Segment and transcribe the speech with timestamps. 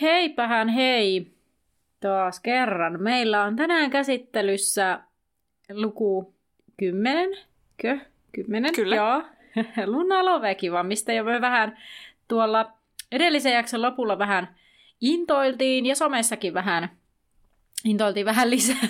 [0.00, 1.34] Heipähän hei!
[2.00, 3.02] Taas kerran.
[3.02, 5.00] Meillä on tänään käsittelyssä
[5.72, 6.34] luku
[6.76, 7.30] 10.
[7.76, 7.98] Kö?
[8.32, 8.74] 10?
[8.74, 8.96] Kyllä.
[8.96, 9.22] Joo.
[9.86, 11.78] Luna Lovekiva, mistä jo me vähän
[12.28, 12.72] tuolla
[13.12, 14.56] edellisen jakson lopulla vähän
[15.00, 16.88] intoiltiin ja somessakin vähän
[17.84, 18.76] intoiltiin vähän lisää.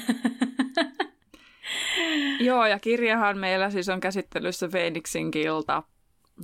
[2.41, 5.83] Joo, ja kirjahan meillä siis on käsittelyssä Phoenixin kilta.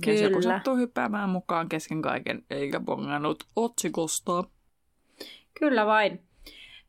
[0.03, 0.17] Kyllä.
[0.17, 4.43] Ja joku sattuu hyppäämään mukaan kesken kaiken, eikä bongannut otsikosta.
[5.59, 6.19] Kyllä vain.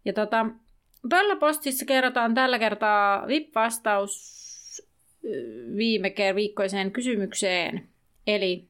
[0.04, 0.46] Ja tota,
[1.08, 4.42] Pöllöpostissa kerrotaan tällä kertaa VIP-vastaus
[5.76, 7.88] viime viikkoiseen kysymykseen.
[8.26, 8.68] Eli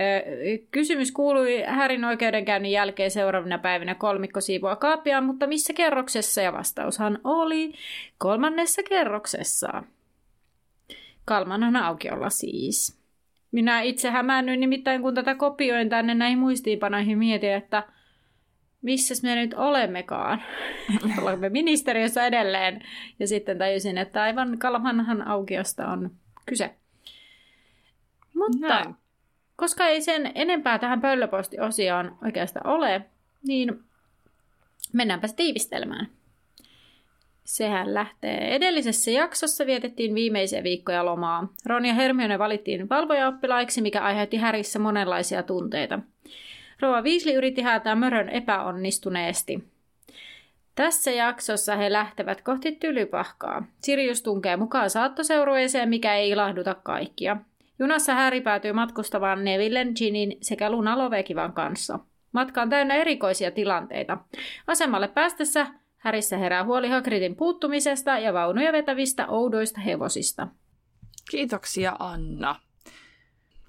[0.00, 6.40] ö, kysymys kuului Härin oikeudenkäynnin jälkeen seuraavina päivinä kolmikko siivoa kaapia, mutta missä kerroksessa?
[6.40, 7.74] Ja vastaushan oli
[8.18, 9.82] kolmannessa kerroksessa.
[11.24, 13.01] Kalmanan aukiolla siis.
[13.52, 17.82] Minä itse hämäännyin nimittäin, kun tätä kopioin tänne näihin muistiinpanoihin, mietin, että
[18.82, 20.42] missä me nyt olemmekaan.
[21.22, 22.82] Olemme ministeriössä edelleen.
[23.18, 26.10] Ja sitten tajusin, että aivan Kalmanhan aukiosta on
[26.46, 26.74] kyse.
[28.34, 28.94] Mutta Näin.
[29.56, 33.02] koska ei sen enempää tähän pöllöposti-osioon oikeastaan ole,
[33.46, 33.80] niin
[34.92, 36.08] mennäänpä tiivistelmään.
[37.44, 38.54] Sehän lähtee.
[38.54, 41.48] Edellisessä jaksossa vietettiin viimeisiä viikkoja lomaa.
[41.66, 45.98] Ron ja Hermione valittiin valvojaoppilaiksi, mikä aiheutti Härissä monenlaisia tunteita.
[46.80, 49.64] Rova Weasley yritti häätää mörön epäonnistuneesti.
[50.74, 53.66] Tässä jaksossa he lähtevät kohti tylypahkaa.
[53.82, 57.36] Sirius tunkee mukaan saattoseurueeseen, mikä ei ilahduta kaikkia.
[57.78, 61.98] Junassa Häri päätyy matkustamaan Nevillen, Ginin sekä Luna Lovekivan kanssa.
[62.32, 64.18] Matka on täynnä erikoisia tilanteita.
[64.66, 65.66] Asemalle päästessä
[66.02, 70.48] Härissä herää huoli Hagridin puuttumisesta ja vaunuja vetävistä oudoista hevosista.
[71.30, 72.56] Kiitoksia Anna.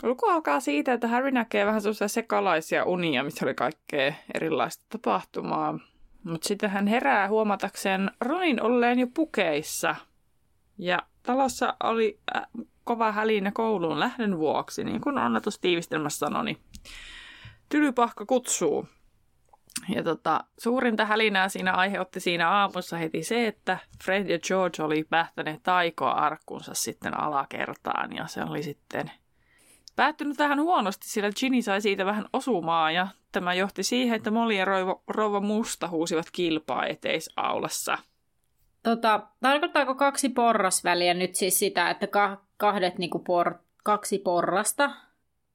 [0.04, 5.80] Luku alkaa siitä, että Harry näkee vähän sellaisia sekalaisia unia, missä oli kaikkea erilaista tapahtumaa.
[6.24, 9.96] Mutta sitten hän herää huomatakseen Ronin olleen jo pukeissa.
[10.78, 12.44] Ja talossa oli äh,
[12.84, 16.58] kova hälinä kouluun lähdön vuoksi, niin kuin Anna tuossa tiivistelmässä sanoi, niin
[17.70, 18.88] tylypahka kutsuu.
[19.90, 25.04] Ja tota, suurinta hälinää siinä aiheutti siinä aamussa heti se, että Fred ja George oli
[25.04, 29.12] päättäneet taikoa arkkunsa sitten alakertaan ja se oli sitten
[29.96, 34.54] päättynyt vähän huonosti, sillä Ginny sai siitä vähän osumaa ja tämä johti siihen, että Molly
[34.54, 37.98] ja Rouva, Rouva Musta huusivat kilpaa eteisaulassa.
[38.84, 44.92] Tota, tarkoittaako kaksi porrasväliä nyt siis sitä, että ka- kahdet niinku por- kaksi porrasta,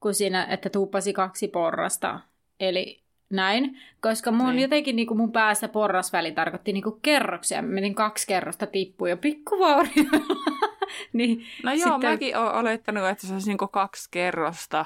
[0.01, 2.21] kun siinä, että tuuppasi kaksi porrasta?
[2.61, 4.63] Eli näin, koska mun niin.
[4.63, 7.63] jotenkin niin kuin mun päässä porrasväli tarkoitti niin kuin kerroksia.
[7.63, 10.59] Mä menin kaksi kerrosta tippuun jo pikkuvaurioilla.
[11.13, 12.11] niin, no joo, sitten...
[12.11, 14.85] mäkin olen olettanut, että se olisi niin kaksi kerrosta.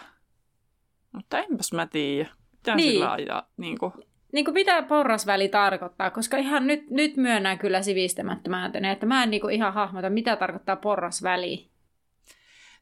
[1.12, 2.31] Mutta enpäs mä tiedä.
[2.52, 2.92] Mitä niin.
[2.92, 3.48] sillä ajaa?
[3.56, 3.92] Niin kuin...
[4.32, 9.31] Niin kuin mitä porrasväli tarkoittaa, koska ihan nyt, nyt myönnän kyllä sivistämättömään, että mä en
[9.31, 11.71] niin kuin ihan hahmota, mitä tarkoittaa porrasväli.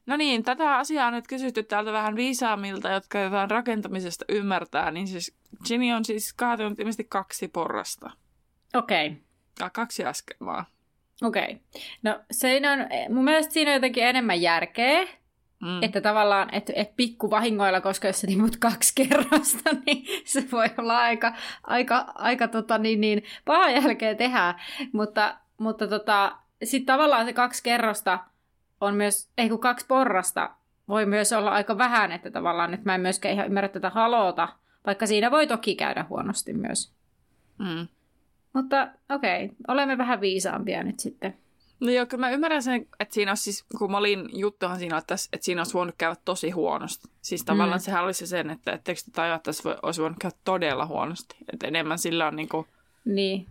[0.05, 4.91] No niin, tätä asiaa on nyt kysytty täältä vähän viisaamilta, jotka jotain rakentamisesta ymmärtää.
[4.91, 8.11] Niin siis Ginny on siis kaatunut ilmeisesti kaksi porrasta.
[8.73, 9.07] Okei.
[9.07, 9.19] Okay.
[9.59, 10.65] Ja kaksi askelmaa.
[11.23, 11.43] Okei.
[11.43, 11.55] Okay.
[12.03, 15.07] No se on, mun mielestä siinä on jotenkin enemmän järkeä,
[15.61, 15.83] Mm.
[15.83, 16.91] Että tavallaan, että et
[17.29, 21.33] vahingoilla, koska jos sä tiput kaksi kerrosta, niin se voi olla aika,
[21.63, 24.59] aika, aika tota, niin, niin, paha jälkeen tehdä.
[24.93, 28.19] Mutta, mutta tota, sitten tavallaan se kaksi kerrosta
[28.81, 30.49] on myös, ei kun kaksi porrasta
[30.87, 34.47] voi myös olla aika vähän, että tavallaan, että mä en myöskään ihan ymmärrä tätä halota,
[34.85, 36.91] vaikka siinä voi toki käydä huonosti myös.
[37.57, 37.87] Mm.
[38.53, 41.37] Mutta okei, okay, olemme vähän viisaampia nyt sitten.
[41.79, 44.97] No joo, kyllä mä ymmärrän sen, että siinä on siis, kun mä olin juttuhan siinä,
[44.97, 47.07] että, että siinä olisi voinut käydä tosi huonosti.
[47.21, 47.83] Siis tavallaan mm.
[47.83, 49.51] sehän olisi sen, että, että teksti tajua, että
[49.83, 51.35] olisi voinut käydä todella huonosti.
[51.53, 52.67] Että enemmän sillä on niinku,
[53.05, 53.45] niin.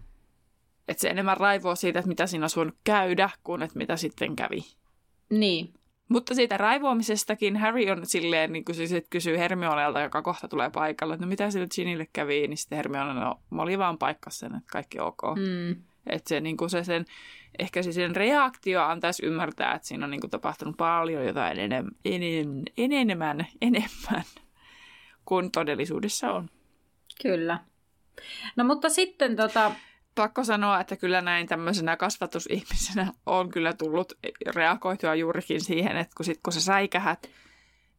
[0.89, 4.37] Että se enemmän raivoo siitä, että mitä siinä olisi voinut käydä, kuin että mitä sitten
[4.37, 4.65] kävi.
[5.31, 5.75] Niin.
[6.09, 10.71] Mutta siitä raivoamisestakin Harry on silleen, niin kun se sit kysyy Hermionelta, joka kohta tulee
[10.71, 14.31] paikalle, että no mitä sille Ginille kävi, niin sitten Hermione, no mä olin vaan paikka
[14.31, 15.23] sen, että kaikki ok.
[15.37, 15.71] Mm.
[16.07, 17.05] Että se, niin se sen,
[17.59, 22.63] ehkä se sen reaktio antaisi ymmärtää, että siinä on niin tapahtunut paljon jotain enem, enem,
[22.77, 24.25] enemmän, enemmän
[25.25, 26.49] kuin todellisuudessa on.
[27.23, 27.59] Kyllä.
[28.57, 29.73] No mutta sitten tota...
[30.15, 34.13] Pakko sanoa, että kyllä näin tämmöisenä kasvatusihmisenä on kyllä tullut
[34.55, 37.31] reagoitua juurikin siihen, että kun, sit, kun sä säikähät,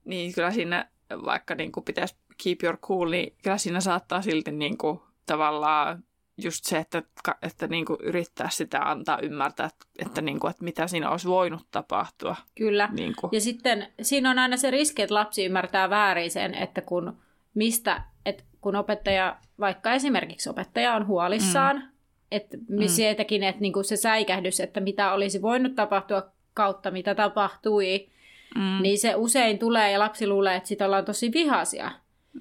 [0.06, 0.90] niin kyllä siinä
[1.26, 6.04] vaikka niin kuin pitäisi keep your cool, niin kyllä siinä saattaa silti niin kuin, tavallaan
[6.38, 7.04] just se, että,
[7.42, 11.28] että niin kuin yrittää sitä antaa ymmärtää, että, että, niin kuin, että mitä siinä olisi
[11.28, 12.36] voinut tapahtua.
[12.58, 12.90] Kyllä.
[12.92, 13.30] Niin kuin.
[13.34, 17.18] Ja sitten siinä on aina se riski, että lapsi ymmärtää väärin sen, että kun
[17.54, 21.92] mistä, että kun opettaja, vaikka esimerkiksi opettaja on huolissaan, mm.
[22.32, 22.88] Että mm.
[22.88, 26.24] sieltäkin, että niin kuin se säikähdys, että mitä olisi voinut tapahtua
[26.54, 28.08] kautta mitä tapahtui,
[28.56, 28.82] mm.
[28.82, 31.92] niin se usein tulee ja lapsi luulee, että sitä ollaan tosi vihaisia.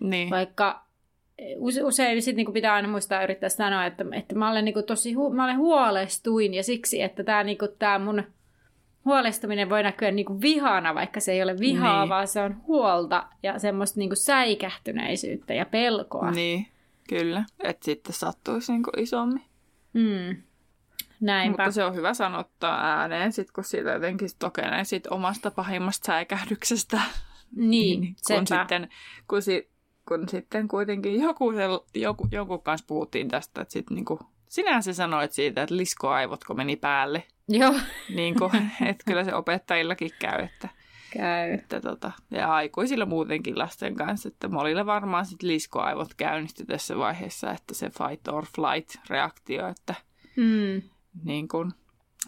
[0.01, 0.31] Niin.
[0.31, 0.85] Vaikka
[1.83, 5.35] usein sit niinku pitää aina muistaa yrittää sanoa, että, että mä olen niinku tosi hu-
[5.35, 8.23] mä olen huolestuin ja siksi, että tämä niinku, tää mun
[9.05, 12.09] huolestuminen voi näkyä niinku vihana, vaikka se ei ole vihaa, niin.
[12.09, 16.31] vaan se on huolta ja semmoista niinku säikähtyneisyyttä ja pelkoa.
[16.31, 16.67] Niin,
[17.09, 17.45] kyllä.
[17.65, 19.50] Että sitten sattuisi niinku isommin.
[19.93, 20.43] Mm.
[21.21, 21.63] Näinpä.
[21.63, 27.01] Mutta se on hyvä sanottaa ääneen, sit, kun siitä jotenkin tokenee sit omasta pahimmasta säikähdyksestä.
[27.57, 28.89] Niin, niin kun sitten,
[29.29, 29.71] kun si,
[30.09, 31.53] kun sitten kuitenkin joku,
[31.95, 36.77] joku, joku kanssa puhuttiin tästä, että sitten niinku, sinä se sanoit siitä, että liskoaivotko meni
[36.77, 37.23] päälle.
[37.49, 37.75] Joo.
[38.15, 40.45] Niin kuin, että kyllä se opettajillakin käy.
[40.45, 40.69] Että,
[41.13, 41.53] käy.
[41.53, 47.51] Että tota, ja aikuisilla muutenkin lasten kanssa, että molilla varmaan sitten liskoaivot käynnistyi tässä vaiheessa,
[47.51, 49.95] että se fight or flight reaktio, että
[50.37, 50.83] mm.
[51.25, 51.73] niin kun,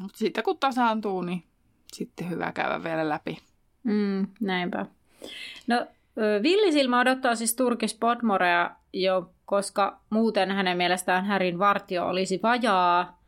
[0.00, 1.44] mutta sitten kun tasaantuu, niin
[1.93, 3.38] sitten hyvä käydä vielä läpi.
[3.84, 4.87] Mm, näinpä.
[5.67, 5.87] No
[6.43, 13.21] Villisilmä odottaa siis Turkis Podmorea jo, koska muuten hänen mielestään Härin vartio olisi vajaa.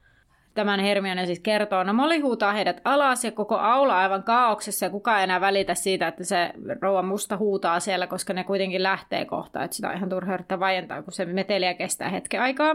[0.54, 1.84] Tämän Hermione siis kertoo.
[1.84, 5.74] No Molly huutaa heidät alas ja koko aula aivan kaauksessa ja kukaan ei enää välitä
[5.74, 9.64] siitä, että se rouva musta huutaa siellä, koska ne kuitenkin lähtee kohta.
[9.64, 12.74] Että sitä on ihan turha yrittää vajentaa, kun se meteliä kestää hetken aikaa.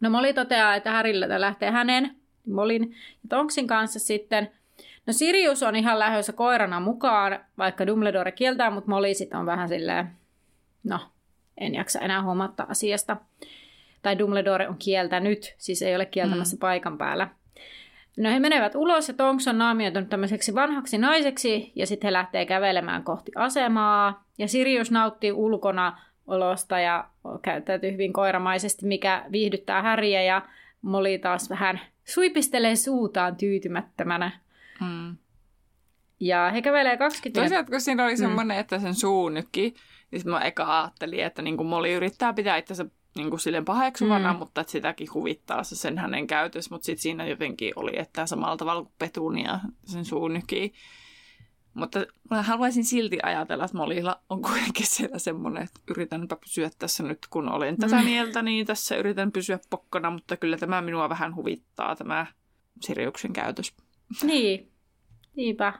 [0.00, 2.16] No Molly toteaa, että Härillä lähtee hänen,
[2.52, 4.50] Molin ja Tonksin kanssa sitten–
[5.06, 9.68] No Sirius on ihan lähdössä koirana mukaan, vaikka Dumbledore kieltää, mutta Molly sitten on vähän
[9.68, 10.10] silleen,
[10.84, 11.00] no,
[11.58, 13.16] en jaksa enää huomata asiasta.
[14.06, 16.60] Tai Dumbledore on kieltänyt, siis ei ole kieltämässä mm.
[16.60, 17.28] paikan päällä.
[18.16, 22.46] No he menevät ulos ja Tonks on naamioitunut tämmöiseksi vanhaksi naiseksi ja sitten he lähtee
[22.46, 24.24] kävelemään kohti asemaa.
[24.38, 27.08] Ja Sirius nauttii ulkona olosta ja
[27.42, 30.42] käyttäytyy hyvin koiramaisesti, mikä viihdyttää Häriä ja
[30.82, 34.40] Molly taas vähän suipistelee suutaan tyytymättömänä.
[34.80, 35.16] Mm.
[36.20, 38.18] Ja he kävelee 20 Toisaalta, kun siinä oli mm.
[38.18, 39.74] semmoinen, että sen suu nykki,
[40.10, 42.86] niin mä eka ajattelin, että niin kuin Molly yrittää pitää itse
[43.16, 44.38] niin kuin silleen paheksuvana, mm.
[44.38, 46.70] mutta että sitäkin huvittaa se sen hänen käytös.
[46.70, 50.72] Mutta sitten siinä jotenkin oli, että samalla tavalla kuin Petunia sen suu nykii.
[51.74, 57.02] Mutta mä haluaisin silti ajatella, että Molilla on kuitenkin siellä semmoinen, että yritänpä pysyä tässä
[57.02, 58.04] nyt, kun olen tätä mm.
[58.04, 62.26] mieltä, niin tässä yritän pysyä pokkana, mutta kyllä tämä minua vähän huvittaa, tämä
[62.80, 63.74] Siriuksen käytös.
[64.22, 64.72] Niin,
[65.36, 65.72] niinpä.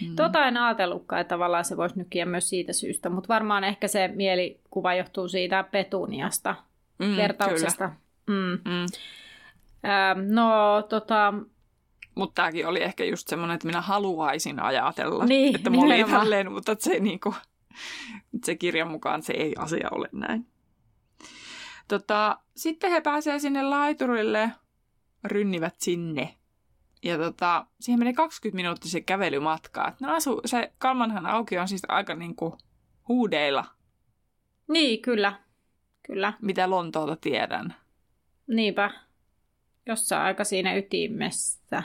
[0.00, 0.16] Mm.
[0.16, 4.08] Tota en ajatellutkaan, että tavallaan se voisi nykiä myös siitä syystä, mutta varmaan ehkä se
[4.08, 6.54] mielikuva johtuu siitä petuniasta
[6.98, 7.90] mm, vertauksesta.
[8.26, 8.58] Mm.
[8.64, 8.86] Mm.
[9.90, 11.34] Ähm, no, tota...
[12.14, 16.52] Mutta tämäkin oli ehkä just semmoinen, että minä haluaisin ajatella, niin, että mä olin tälleen,
[16.52, 17.34] mutta se, niinku,
[18.44, 20.46] se kirjan mukaan se ei asia ole näin.
[21.88, 24.50] Tota, sitten he pääsevät sinne laiturille,
[25.24, 26.34] rynnivät sinne
[27.04, 29.88] ja tota, siihen meni 20 minuuttia se kävelymatka.
[29.88, 32.58] Et ne asu, se Kalmanhan auki on siis aika niinku
[33.08, 33.64] huudeilla.
[34.68, 35.32] Niin, kyllä.
[36.06, 36.32] Kyllä.
[36.42, 37.74] Mitä Lontoota tiedän.
[38.46, 38.90] Niinpä.
[39.86, 41.82] Jossain aika siinä ytimessä.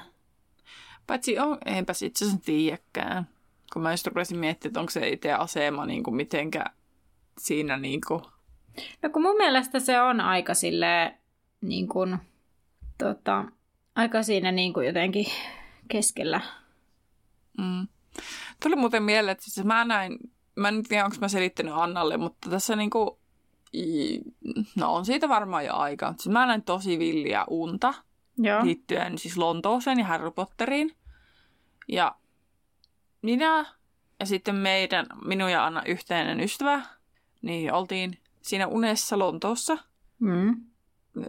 [1.08, 3.28] Paitsi on, enpä itse asiassa tiedäkään.
[3.74, 6.66] Kun mä just rupesin miettimään, että onko se itse asema niin kuin mitenkä
[7.38, 8.22] siinä niin kuin...
[9.02, 11.20] No kun mun mielestä se on aika silleen
[11.62, 12.18] niin kuin,
[12.98, 13.46] tota,
[14.00, 15.26] aika siinä niin kuin jotenkin
[15.88, 16.42] keskellä.
[17.58, 17.88] Mm.
[18.64, 20.18] Tuli muuten mieleen, että siis mä näin,
[20.56, 23.10] mä en tiedä, onko mä selittänyt Annalle, mutta tässä niin kuin,
[24.76, 26.14] no on siitä varmaan jo aika.
[26.18, 27.94] Siis mä näin tosi villiä unta
[28.38, 28.66] Joo.
[28.66, 30.96] liittyen siis Lontooseen ja Harry Potteriin.
[31.88, 32.16] Ja
[33.22, 33.66] minä
[34.20, 36.82] ja sitten meidän, minun ja Anna yhteinen ystävä,
[37.42, 39.78] niin oltiin siinä unessa Lontoossa.
[40.20, 40.69] Mm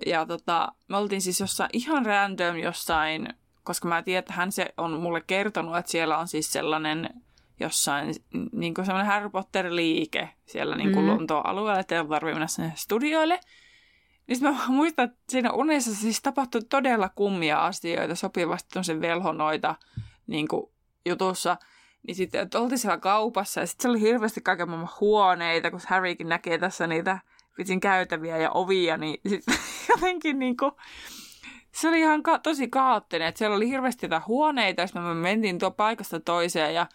[0.06, 3.28] ja tota, me oltiin siis jossain ihan random jossain,
[3.62, 7.22] koska mä tiedän, että hän se on mulle kertonut, että siellä on siis sellainen
[7.60, 8.14] jossain
[8.52, 11.10] niin kuin sellainen Harry Potter-liike siellä niin kuin mm.
[11.10, 13.40] Lontoon alueella, että ei tarvitse mennä sinne studioille.
[14.26, 19.75] Niin mä muistan, että siinä unessa siis tapahtui todella kummia asioita, sopivasti on se velhonoita
[20.26, 20.70] niin kuin
[21.06, 21.56] jutussa.
[22.06, 26.28] niin sitten oltiin siellä kaupassa ja sitten se oli hirveästi kaiken maailman huoneita, kun Harrykin
[26.28, 27.18] näkee tässä niitä
[27.59, 29.54] vitsin käytäviä ja ovia, niin sitten
[29.88, 30.73] jotenkin niin kuin,
[31.75, 35.59] se oli ihan ka- tosi kaoottinen, että siellä oli hirveästi jotain huoneita, ja me mentiin
[35.59, 36.87] tuo paikasta toiseen, ja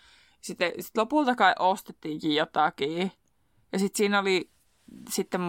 [0.42, 3.12] sitten sit lopulta kai ostettiinkin jotakin.
[3.74, 4.50] Ja sitten siinä oli,
[5.10, 5.42] sitten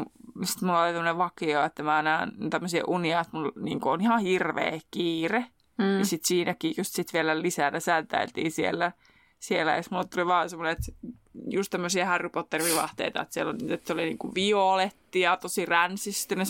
[0.45, 4.21] sit mulla oli tämmöinen vakio, että mä näen tämmöisiä unia, että mulla niin on ihan
[4.21, 5.47] hirveä kiire.
[5.79, 5.99] Mm.
[5.99, 8.93] Ja sitten siinäkin just sit vielä lisää säältäiltiin siellä.
[9.39, 9.77] siellä.
[9.77, 11.09] Ja mulla tuli vaan semmoinen, että
[11.51, 16.49] just tämmöisiä Harry Potter-vivahteita, että siellä on, että se oli niinku violetti ja tosi ränsistynyt.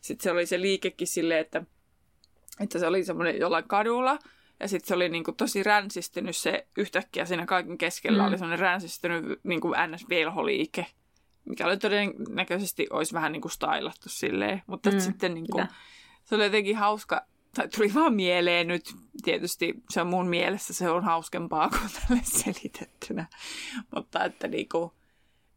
[0.00, 1.62] Sitten se oli se liikekin silleen, että,
[2.60, 4.18] että se oli semmoinen jollain kadulla,
[4.60, 8.28] ja sitten se oli niinku tosi ränsistynyt se yhtäkkiä siinä kaiken keskellä mm.
[8.28, 10.86] oli semmoinen ränsistynyt niinku NS-velholiike,
[11.44, 14.62] mikä oli todennäköisesti olisi vähän niinku stylattu silleen.
[14.66, 15.00] Mutta mm.
[15.00, 15.62] sitten niinku,
[16.24, 18.84] se oli jotenkin hauska, tai tuli vaan mieleen nyt,
[19.24, 23.26] tietysti se on mun mielessä, se on hauskempaa kuin tälle selitettynä.
[23.94, 24.92] Mutta että niinku,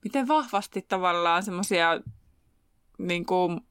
[0.03, 2.01] miten vahvasti tavallaan semmoisia
[2.97, 3.61] niinku,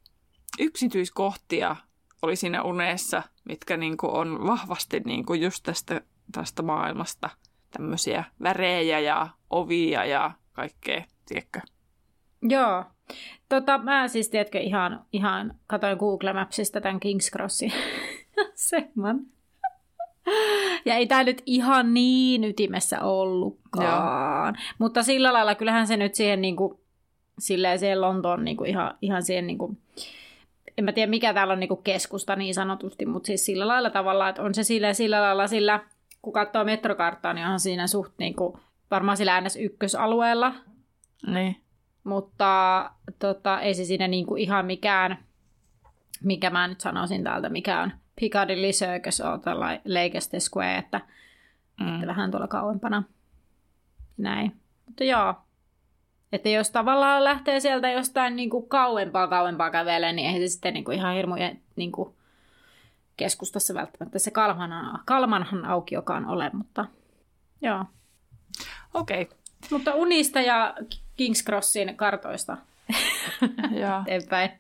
[0.59, 1.77] yksityiskohtia
[2.23, 6.01] oli siinä unessa, mitkä niinku on vahvasti niinku just tästä,
[6.33, 7.31] tästä maailmasta
[7.71, 11.61] tämmöisiä värejä ja ovia ja kaikkea, tiedätkö?
[12.43, 12.85] Joo.
[13.49, 17.73] Tota, mä siis, tiedätkö, ihan, ihan katoin Google Mapsista tämän King's Crossin
[18.55, 19.21] semman.
[20.85, 24.55] Ja ei tämä nyt ihan niin ytimessä ollutkaan.
[24.55, 24.65] Joo.
[24.79, 26.79] Mutta sillä lailla kyllähän se nyt siihen, niin kuin,
[27.39, 29.79] silleen siihen Lontoon niin kuin ihan, ihan siihen, niin kuin,
[30.79, 33.91] en mä tiedä mikä täällä on niin kuin keskusta niin sanotusti, mutta siis sillä lailla
[33.91, 35.81] tavalla, että on se sillä, sillä lailla sillä,
[36.23, 38.59] kun katsoo metrokarttaa, niin onhan siinä suht niin kuin,
[38.91, 39.57] varmaan sillä ns.
[39.57, 40.55] ykkösalueella.
[41.27, 41.57] Niin.
[42.05, 45.19] Mutta tota, ei se siinä niin kuin ihan mikään,
[46.23, 51.01] mikä mä nyt sanoisin täältä, mikä on Piccadilly Circus tai Leicester Square, että,
[51.81, 51.95] mm.
[51.95, 53.03] että vähän tuolla kauempana.
[54.17, 54.57] Näin.
[54.87, 55.35] Mutta joo,
[56.33, 60.75] että jos tavallaan lähtee sieltä jostain niin kuin kauempaa kauempaa kävelemään, niin ei se sitten
[60.75, 62.15] niin kuin ihan hirmujen niin kuin
[63.17, 66.85] keskustassa välttämättä se Kalmanhan, Kalmanhan aukiokaan ole, mutta
[67.63, 67.85] joo.
[68.95, 69.23] Okei.
[69.23, 69.37] Okay.
[69.71, 72.57] Mutta unista ja King's Crossin kartoista
[74.07, 74.51] eteenpäin.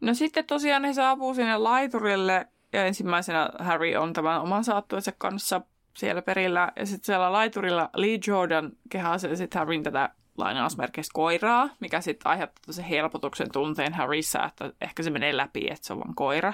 [0.00, 2.46] No sitten tosiaan he saapuu sinne laiturille
[2.76, 5.60] ja ensimmäisenä Harry on tämän oman saattuensa kanssa
[5.96, 6.72] siellä perillä.
[6.76, 12.72] Ja sitten siellä laiturilla Lee Jordan kehää sitten Harryn tätä lainausmerkeistä koiraa, mikä sitten aiheuttaa
[12.72, 16.52] se helpotuksen tunteen Harryssä, että ehkä se menee läpi, että se on vaan koira.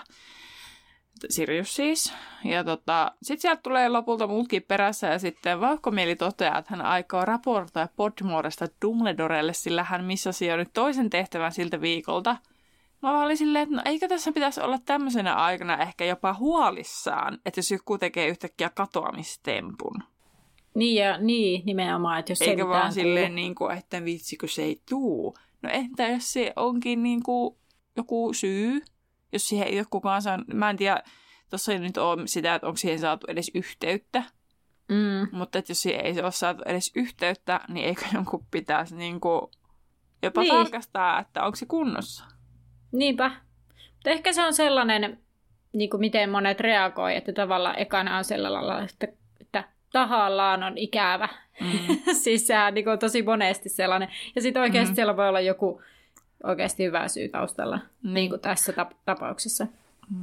[1.30, 2.14] Sirius siis.
[2.44, 7.24] Ja tota, sitten sieltä tulee lopulta muutkin perässä ja sitten Vauhkomieli toteaa, että hän aikoo
[7.24, 12.36] raportoida Podmoresta Dumbledorelle, sillä hän missasi jo nyt toisen tehtävän siltä viikolta.
[13.02, 17.38] Mä vaan olin silleen, että no eikö tässä pitäisi olla tämmöisenä aikana ehkä jopa huolissaan,
[17.46, 20.02] että jos joku tekee yhtäkkiä katoamistempun.
[20.74, 24.80] Niin, ja, niin nimenomaan, että jos Eikä vaan silleen, niin kuin, että vitsikö se ei
[24.88, 25.36] tuu.
[25.62, 27.56] No entä jos se onkin niin kuin,
[27.96, 28.80] joku syy,
[29.32, 31.02] jos siihen ei ole kukaan saanut, mä en tiedä,
[31.50, 34.22] tuossa ei nyt ole sitä, että onko siihen saatu edes yhteyttä.
[34.88, 35.38] Mm.
[35.38, 39.40] Mutta että jos siihen ei ole saatu edes yhteyttä, niin eikö jonkun pitäisi niin kuin
[40.22, 40.54] jopa niin.
[40.54, 42.31] tarkastaa, että onko se kunnossa.
[42.92, 43.30] Niinpä.
[43.92, 45.18] Mutta ehkä se on sellainen,
[45.72, 49.06] niin kuin miten monet reagoi, että tavallaan ekana on sellainen, että,
[49.40, 51.28] että tahallaan on ikävä.
[51.60, 51.98] Mm.
[52.24, 54.08] siis sehän on niin kuin, tosi monesti sellainen.
[54.34, 54.94] Ja sitten oikeasti mm.
[54.94, 55.82] siellä voi olla joku
[56.44, 58.14] oikeasti hyvä syy taustalla, mm.
[58.14, 59.66] niin kuin tässä tap- tapauksessa.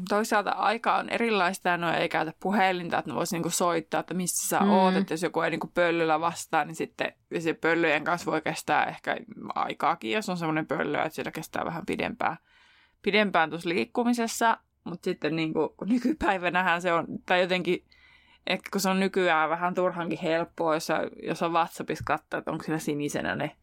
[0.09, 4.13] Toisaalta aika on erilaista ja no ei käytä puhelinta, että ne voisi niinku soittaa, että
[4.13, 4.69] missä sä mm.
[4.69, 4.95] oot.
[4.95, 9.17] Että jos joku ei niinku pöllyllä vastaa, niin sitten se pöllyjen kanssa voi kestää ehkä
[9.55, 12.37] aikaakin, jos on semmoinen pöllö, että siellä kestää vähän pidempään,
[13.01, 14.57] pidempään tuossa liikkumisessa.
[14.83, 17.85] Mutta sitten niinku, kun nykypäivänähän se on, tai jotenkin,
[18.47, 20.87] ehkä kun se on nykyään vähän turhankin helppoa, jos,
[21.23, 23.55] jos on WhatsAppissa katsoa, että onko siellä sinisenä ne,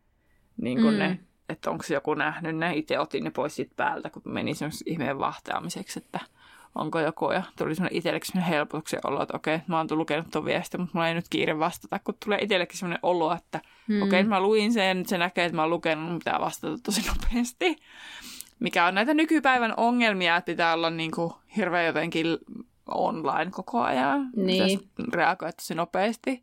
[0.57, 0.99] niin mm.
[0.99, 2.77] ne että onko joku nähnyt ne.
[2.77, 6.21] Itse otin ne pois siitä päältä, kun meni semmoisen ihmeen vahtaamiseksi, että
[6.75, 7.31] onko joku.
[7.31, 10.95] Ja tuli semmoinen itsellekin semmoinen helpotuksen olo, että okei, mä oon lukenut tuon viestin, mutta
[10.95, 14.03] mulla ei nyt kiire vastata, kun tulee itsellekin semmoinen olo, että hmm.
[14.03, 17.03] okei, mä luin sen, nyt se näkee, että mä oon lukenut, mutta pitää vastata tosi
[17.09, 17.77] nopeasti.
[18.61, 22.27] Mikä on näitä nykypäivän ongelmia, että pitää olla niin kuin hirveän jotenkin
[22.87, 24.31] online koko ajan.
[24.37, 24.91] Niin.
[25.13, 26.43] Reagoida tosi nopeasti.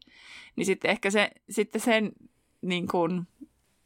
[0.56, 2.12] Niin sitten ehkä se, sitten sen
[2.62, 3.28] niin kuin,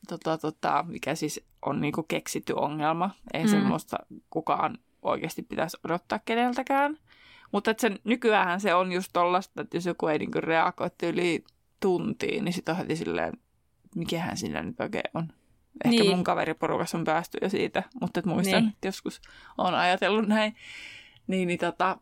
[0.07, 3.09] tota, tota, mikä siis on niinku keksitty ongelma.
[3.33, 3.49] Ei mm.
[3.49, 3.97] semmoista
[4.29, 6.97] kukaan oikeasti pitäisi odottaa keneltäkään.
[7.51, 11.43] Mutta sen, nykyään se on just tollasta, että jos joku ei niinku reagoi yli
[11.79, 13.33] tuntiin, niin sitten on heti silleen,
[13.95, 15.27] mikähän siinä nyt oikein on.
[15.85, 16.15] Ehkä niin.
[16.15, 18.73] mun kaveriporukassa on päästy jo siitä, mutta et muistan, niin.
[18.73, 19.21] että joskus
[19.57, 20.55] on ajatellut näin.
[21.27, 21.97] Niin, niin tota,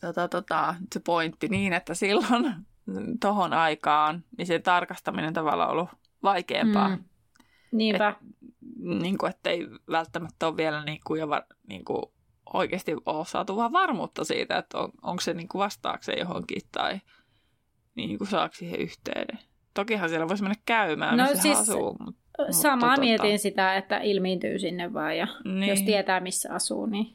[0.00, 2.54] tota, tota, se pointti niin, että silloin
[3.20, 5.88] tohon aikaan, niin se tarkastaminen tavallaan ollut
[6.22, 6.88] vaikeampaa.
[6.88, 7.04] Mm.
[7.72, 8.08] Niinpä.
[8.08, 8.16] Et,
[8.78, 12.02] niin kuin, ettei välttämättä ole vielä niin kuin, var, niin kuin
[12.52, 17.00] oikeasti ole saatu vaan varmuutta siitä, että on, onko se niin kuin vastaakseen johonkin tai
[17.94, 19.38] niin kuin saako siihen yhteyden.
[19.74, 21.96] Tokihan siellä voisi mennä käymään, no, missä siis, asuu.
[22.00, 22.19] Mutta,
[22.50, 25.68] samaa tota, mietin sitä, että ilmiintyy sinne vaan ja niin.
[25.68, 27.14] jos tietää missä asuu, niin...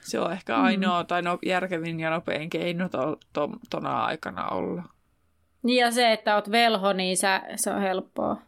[0.00, 1.06] Se on ehkä ainoa mm.
[1.06, 4.82] tai no, järkevin ja nopein keino to, to, tona aikana olla.
[5.62, 8.42] Niin ja se, että oot velho, niin sä, se on helppoa.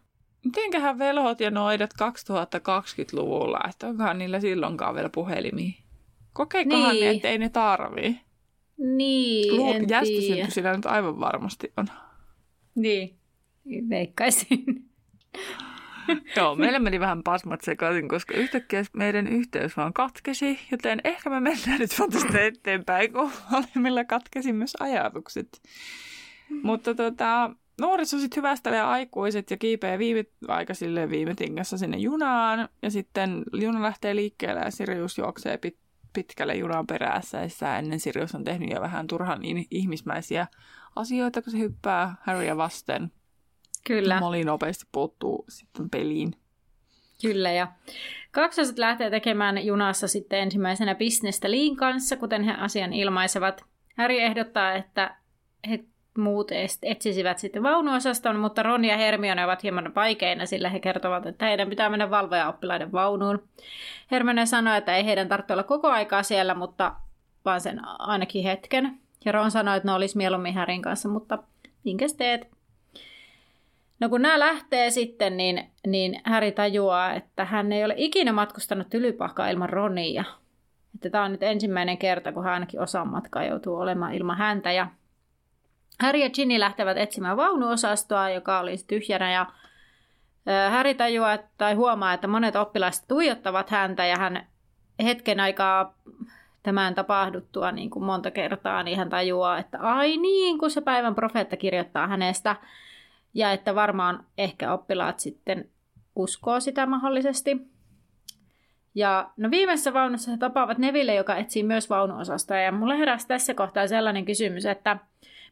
[0.45, 5.73] Mitenköhän velhot ja noidat 2020-luvulla, että onkohan niillä silloinkaan vielä puhelimia?
[6.33, 7.05] Kokeikohan niin.
[7.05, 8.21] ne, ettei ne tarvii?
[8.79, 10.51] Niin, Luul, en tiedä.
[10.51, 11.87] sillä nyt aivan varmasti on.
[12.75, 13.17] Niin,
[13.89, 14.65] veikkaisin.
[16.37, 21.41] Joo, meillä meni vähän pasmat sekaisin, koska yhtäkkiä meidän yhteys vaan katkesi, joten ehkä me
[21.41, 25.63] mennään nyt vaan tästä eteenpäin, kun molemmilla katkesi myös ajatukset.
[26.63, 32.69] Mutta tota, nuoriso sitten hyvästelee aikuiset ja kiipeää viime, aika silleen viime tingassa sinne junaan.
[32.83, 35.77] Ja sitten juna lähtee liikkeelle ja Sirius juoksee pit,
[36.13, 37.39] pitkälle junan perässä.
[37.61, 40.47] Ja ennen Sirius on tehnyt jo vähän turhan ihmismäisiä
[40.97, 43.13] asioita, kun se hyppää Harrya vasten.
[43.87, 44.21] Kyllä.
[44.21, 46.35] Molly nopeasti puuttuu sitten peliin.
[47.23, 47.69] Kyllä, ja
[48.31, 53.65] kaksoset lähtee tekemään junassa sitten ensimmäisenä bisnestä Liin kanssa, kuten he asian ilmaisevat.
[53.99, 55.17] Harry ehdottaa, että
[55.69, 55.85] he
[56.19, 56.51] muut
[56.83, 61.69] etsisivät sitten vaunuosaston, mutta Ron ja Hermione ovat hieman vaikeina, sillä he kertovat, että heidän
[61.69, 63.49] pitää mennä valvoja-oppilaiden vaunuun.
[64.11, 66.95] Hermione sanoi, että ei heidän tarvitse olla koko aikaa siellä, mutta
[67.45, 68.99] vaan sen ainakin hetken.
[69.25, 71.39] Ja Ron sanoi, että ne olisi mieluummin Härin kanssa, mutta
[71.85, 72.56] minkäs teet?
[74.01, 78.91] No kun nämä lähtee sitten, niin, niin Häri tajuaa, että hän ei ole ikinä matkustanut
[78.91, 80.25] tylypahkaa ilman Ronia.
[80.95, 84.73] Että tämä on nyt ensimmäinen kerta, kun hän ainakin osan matkaa joutuu olemaan ilman häntä.
[84.73, 84.87] Ja
[86.01, 89.33] Harry ja Ginny lähtevät etsimään vaunuosastoa, joka olisi tyhjänä.
[89.33, 89.47] Ja
[90.71, 94.47] Harry tajuaa tai huomaa, että monet oppilaiset tuijottavat häntä ja hän
[95.03, 95.95] hetken aikaa
[96.63, 101.15] tämän tapahduttua niin kuin monta kertaa, niin hän tajuaa, että ai niin, kun se päivän
[101.15, 102.57] profeetta kirjoittaa hänestä–
[103.37, 105.69] ja että varmaan ehkä oppilaat sitten
[106.17, 107.57] uskoo sitä mahdollisesti.
[108.95, 112.57] Ja no viimeisessä vaunussa he tapaavat Neville, joka etsii myös vaunuosasta.
[112.57, 114.97] Ja mulle heräsi tässä kohtaa sellainen kysymys, että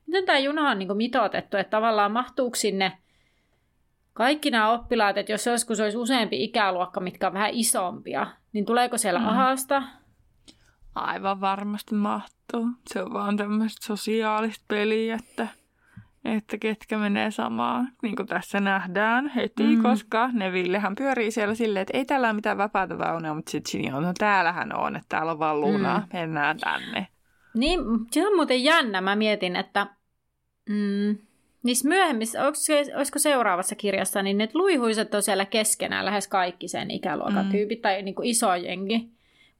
[0.06, 2.98] miten tämä juna on niin mitoitettu, että tavallaan mahtuuko sinne
[4.12, 8.98] kaikki nämä oppilaat, että jos joskus olisi useampi ikäluokka, mitkä on vähän isompia, niin tuleeko
[8.98, 9.28] siellä mm.
[9.28, 9.82] ahasta?
[10.94, 12.68] Aivan varmasti mahtuu.
[12.86, 15.48] Se on vaan tämmöistä sosiaalista peliä, että
[16.24, 19.82] että ketkä menee samaan, niin kuin tässä nähdään heti, mm.
[19.82, 23.96] koska Nevillehän pyörii siellä silleen, että ei täällä ole mitään vapaata vaunua, mutta sitten Ginny
[23.96, 26.18] on, no täällähän on, että täällä on vaan luna, mm.
[26.18, 27.06] mennään tänne.
[27.54, 29.86] Niin, se on muuten jännä, mä mietin, että
[30.68, 31.16] mm,
[31.62, 32.42] niissä myöhemmissä,
[32.96, 37.50] olisiko seuraavassa kirjassa, niin ne luihuiset on siellä keskenään lähes kaikki sen ikäluokan mm.
[37.50, 39.10] tyypit, tai niin kuin iso jengi.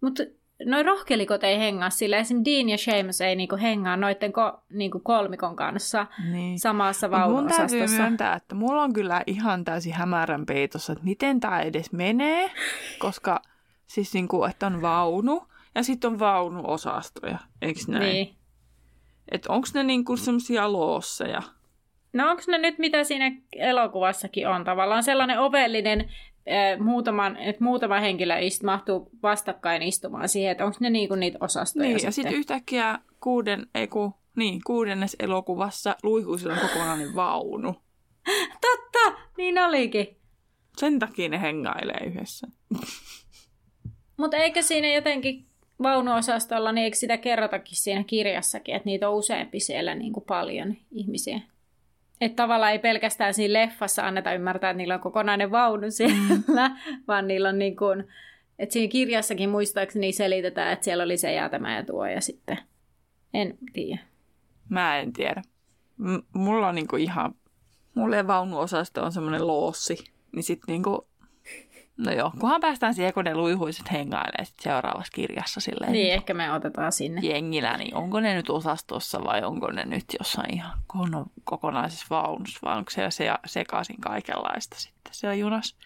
[0.01, 0.23] Mutta
[0.67, 2.17] noin rohkelikot ei hengaa sillä.
[2.17, 6.59] Esimerkiksi Dean ja Seamus ei niinku hengaa noiden ko, niinku kolmikon kanssa niin.
[6.59, 7.77] samassa vaunuosastossa.
[7.77, 11.93] Mun täytyy myöntää, että mulla on kyllä ihan täysin hämärän peitossa, että miten tämä edes
[11.93, 12.51] menee,
[12.99, 13.43] koska
[13.87, 18.03] siis niinku, että on vaunu ja sitten on vaunuosastoja, eikö näin?
[18.03, 18.35] Niin.
[19.31, 21.43] Että onko ne niinku semmoisia loosseja?
[22.13, 26.11] No onko ne nyt, mitä siinä elokuvassakin on, tavallaan sellainen ovellinen
[26.79, 31.89] muutaman, että muutama henkilö ist, mahtuu vastakkain istumaan siihen, että onko ne niinku niitä osastoja
[31.89, 32.09] Niin, sitten.
[32.09, 37.73] ja sitten yhtäkkiä kuuden, ei ku, niin, kuudennes elokuvassa luihuisilla on kokonainen vaunu.
[38.67, 40.17] Totta, niin olikin.
[40.77, 42.47] Sen takia ne hengailee yhdessä.
[44.19, 45.47] Mutta eikö siinä jotenkin
[45.83, 50.75] vaunuosastolla, niin eikö sitä kerrotakin siinä kirjassakin, että niitä on useampi siellä niin kuin paljon
[50.91, 51.41] ihmisiä?
[52.21, 57.03] Että tavallaan ei pelkästään siinä leffassa anneta ymmärtää, että niillä on kokonainen vaunu siellä, mm.
[57.09, 58.05] vaan niillä on niin kuin,
[58.59, 62.59] että siinä kirjassakin muistaakseni selitetään, että siellä oli se ja tämä ja tuo ja sitten
[63.35, 64.01] en tiedä.
[64.69, 65.43] Mä en tiedä.
[65.97, 67.35] M- mulla on niinku ihan,
[67.95, 71.07] mulle vaunuosasto on semmoinen loossi, niin sitten niinku
[71.97, 75.93] No joo, kunhan päästään siihen, kun ne luihuiset hengailee sit seuraavassa kirjassa silleen.
[75.93, 77.21] Niin, ehkä me otetaan sinne.
[77.25, 80.79] Jengillä, niin onko ne nyt osastossa vai onko ne nyt jossain ihan
[81.45, 85.77] kokonaisessa vaunussa vai onko siellä se, sekaisin kaikenlaista sitten siellä junassa.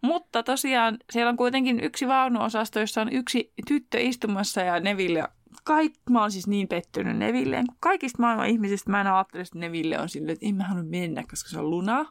[0.00, 5.28] Mutta tosiaan siellä on kuitenkin yksi vaunuosasto, jossa on yksi tyttö istumassa ja Neville
[5.64, 7.66] Kaik, mä oon siis niin pettynyt Nevilleen.
[7.80, 11.22] Kaikista maailman ihmisistä mä en ajattele, että Neville on silleen, että en mä halua mennä,
[11.30, 12.06] koska se on luna.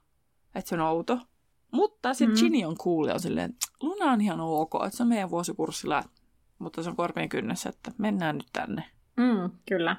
[0.56, 1.20] Että se on outo.
[1.72, 2.40] Mutta sitten mm.
[2.40, 6.04] Ginny on cool ja on silleen, Luna on ihan ok, että se on meidän vuosikurssilla,
[6.60, 8.84] mutta se on korpien kynnessä, että mennään nyt tänne.
[9.18, 9.96] Mm, kyllä.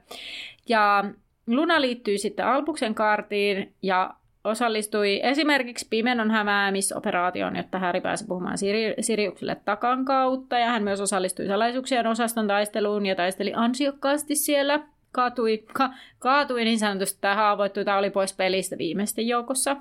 [0.69, 1.03] Ja
[1.47, 4.13] Luna liittyi sitten Alpuksen kaartiin ja
[4.43, 10.59] osallistui esimerkiksi pimenon hämäämisoperaatioon, jotta Häri pääsi puhumaan Siri- Siriukselle takan kautta.
[10.59, 14.79] Ja hän myös osallistui salaisuuksien osaston taisteluun ja taisteli ansiokkaasti siellä.
[15.11, 19.77] Kaatui, ka, kaatui niin sanotusti tai haavoittui tai oli pois pelistä viimeisten joukossa.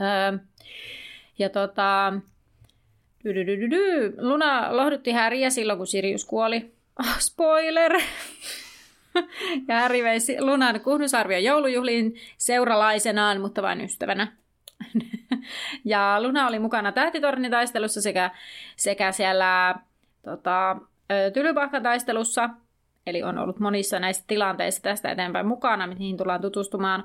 [0.00, 0.38] Öö,
[1.38, 2.12] ja tota,
[4.18, 6.72] Luna lohdutti Häriä silloin, kun Sirius kuoli.
[7.00, 7.92] Oh, spoiler!
[9.68, 14.32] Ja vei Lunan kuhnusarvion joulujuhliin seuralaisenaan, mutta vain ystävänä.
[15.84, 18.30] ja Luna oli mukana tähtitornitaistelussa sekä,
[18.76, 19.74] sekä siellä
[20.24, 20.76] tota,
[21.34, 22.50] tylypahkataistelussa,
[23.06, 27.04] eli on ollut monissa näistä tilanteissa tästä eteenpäin mukana, mihin tullaan tutustumaan.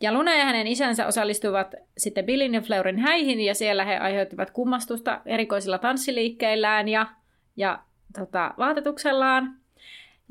[0.00, 4.50] Ja Luna ja hänen isänsä osallistuivat sitten Billin ja Fleurin häihin, ja siellä he aiheuttivat
[4.50, 7.06] kummastusta erikoisilla tanssiliikkeillään ja,
[7.56, 7.78] ja
[8.18, 9.56] tota, vaatetuksellaan.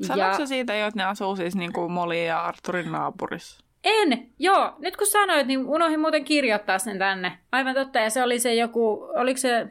[0.02, 0.46] Sanoitko ja...
[0.46, 3.64] siitä jo, että ne asuu siis niin kuin Molly ja Arturin naapurissa?
[3.84, 4.74] En, joo.
[4.78, 7.38] Nyt kun sanoit, niin unohdin muuten kirjoittaa sen tänne.
[7.52, 9.66] Aivan totta, ja se oli se joku, oliko se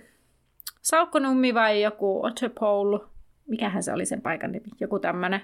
[0.81, 2.99] Saukkonummi vai joku Otterpole?
[3.47, 4.67] Mikähän se oli sen paikan nimi?
[4.79, 5.41] Joku tämmönen.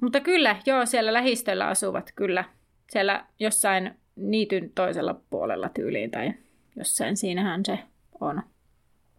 [0.00, 2.44] Mutta kyllä, joo, siellä lähistöllä asuvat kyllä.
[2.90, 6.32] Siellä jossain niityn toisella puolella tyyliin tai
[6.76, 7.78] jossain siinähän se
[8.20, 8.42] on.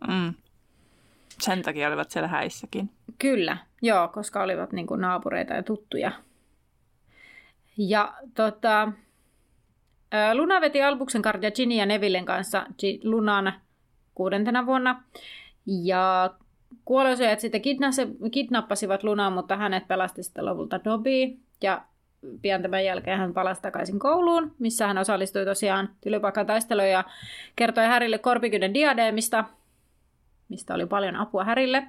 [0.08, 0.34] Mm.
[1.41, 2.89] Sen takia olivat siellä häissäkin.
[3.19, 6.12] Kyllä, joo, koska olivat niin kuin naapureita ja tuttuja.
[7.78, 8.91] Ja tota,
[10.34, 12.65] Luna veti Albuksen kartia Ginny ja Nevillen kanssa
[13.04, 13.54] Lunan
[14.15, 15.04] kuudentena vuonna.
[15.65, 16.34] Ja
[16.86, 17.62] kuolosojat sitten
[18.32, 21.38] kidnappasivat Lunaa, mutta hänet pelasti sitten lopulta Dobby.
[21.63, 21.82] Ja
[22.41, 27.04] pian tämän jälkeen hän palasi takaisin kouluun, missä hän osallistui tosiaan tylypaikan taisteluun ja
[27.56, 29.45] kertoi Härille korpikynän diadeemista,
[30.49, 31.88] mistä oli paljon apua Härille.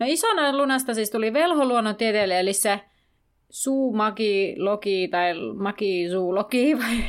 [0.00, 2.80] No isona lunasta siis tuli velholuonnontieteilijä, eli se
[3.50, 7.04] suumakilogi tai makisuulogi vai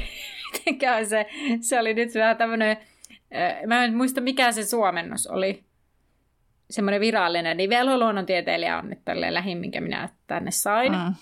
[0.52, 1.26] mitenkään se,
[1.62, 2.78] se oli nyt vähän tämmöinen,
[3.36, 5.64] äh, mä en muista mikä se suomennos oli,
[6.70, 10.92] semmoinen virallinen, niin velholuonnontieteilijä on nyt tälleen lähin, minkä minä tänne sain.
[10.92, 11.14] Mm.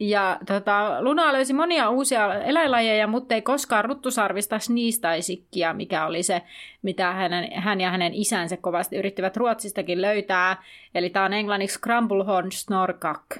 [0.00, 6.42] Ja tota, Luna löysi monia uusia eläinlajeja, mutta ei koskaan ruttusarvista sniistaisikkia, mikä oli se,
[6.82, 10.62] mitä hänen, hän ja hänen isänsä kovasti yrittivät Ruotsistakin löytää.
[10.94, 13.36] Eli tämä on englanniksi Crumblehorn Snorkak,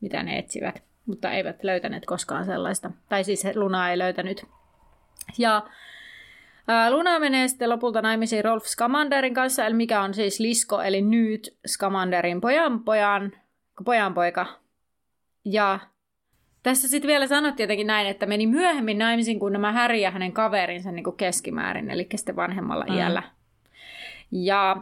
[0.00, 2.90] mitä ne etsivät, mutta eivät löytäneet koskaan sellaista.
[3.08, 4.46] Tai siis Luna ei löytänyt.
[5.38, 5.62] Ja
[6.90, 11.56] Luna menee sitten lopulta naimisiin Rolf Skamanderin kanssa, eli mikä on siis Lisko, eli Nyt
[11.66, 13.32] Skamanderin pojan pojan,
[13.84, 14.46] pojanpoika
[15.52, 15.78] ja
[16.62, 20.32] tässä sitten vielä sanottiin jotenkin näin, että meni myöhemmin naimisiin kuin nämä Häri ja hänen
[20.32, 22.96] kaverinsa niin kuin keskimäärin, eli sitten vanhemmalla mm.
[22.96, 23.22] iällä.
[24.32, 24.76] Ja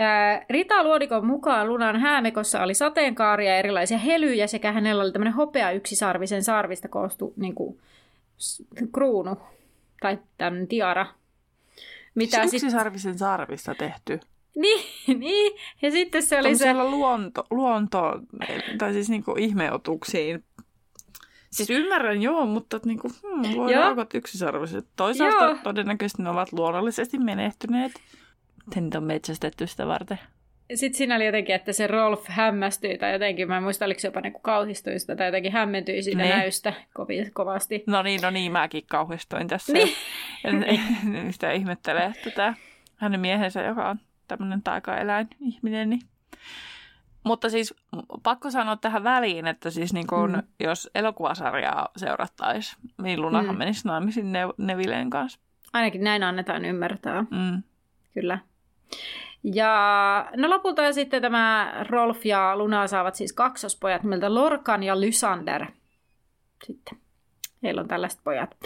[0.00, 5.34] ää, Rita Luodikon mukaan Lunan häämekossa oli sateenkaaria ja erilaisia helyjä sekä hänellä oli tämmöinen
[5.34, 7.78] hopea yksisarvisen sarvista koostu niin kuin,
[8.92, 9.36] kruunu
[10.00, 11.06] tai tämmöinen tiara.
[12.14, 13.18] Mitä yksisarvisen sit...
[13.18, 14.20] sarvista tehty?
[14.62, 16.74] Niin, niin, ja sitten se oli se...
[16.74, 18.20] luonto, luonto,
[18.78, 20.44] tai siis niinku ihmeotuksiin
[21.56, 24.86] Siis ymmärrän joo, mutta niin kuin, hmm, olla yksisarvoiset.
[24.96, 25.56] Toisaalta Joo.
[25.62, 27.92] todennäköisesti ne ovat luonnollisesti menehtyneet.
[28.74, 30.18] Niitä on metsästetty sitä varten.
[30.74, 34.08] Sitten siinä oli jotenkin, että se Rolf hämmästyi tai jotenkin, mä en muista, oliko se
[34.08, 36.28] jopa niinku kauhistui sitä tai jotenkin hämmentyi siitä Ne.
[36.28, 37.84] näystä kovi, kovasti.
[37.86, 39.72] No niin, no niin, mäkin kauhistuin tässä.
[39.72, 39.96] Niin.
[41.30, 42.54] Sitä ihmettelee tätä
[42.96, 45.90] hänen miehensä, joka on tämmöinen taikaeläin ihminen.
[45.90, 46.02] Niin.
[47.24, 47.74] Mutta siis
[48.22, 50.42] pakko sanoa tähän väliin, että siis niin kun, Mm.
[50.60, 53.58] jos elokuvasarjaa seurattaisiin, niin Lunahan Mm.
[53.58, 55.40] menisi naimisiin ne- Nevileen kanssa.
[55.72, 57.62] Ainakin näin annetaan ymmärtää, Mm.
[58.14, 58.38] kyllä.
[59.54, 65.66] Ja no lopulta sitten tämä Rolf ja Luna saavat siis kaksospojat nimeltä Lorkan ja Lysander.
[66.64, 66.98] Sitten
[67.62, 68.56] heillä on tällaiset pojat.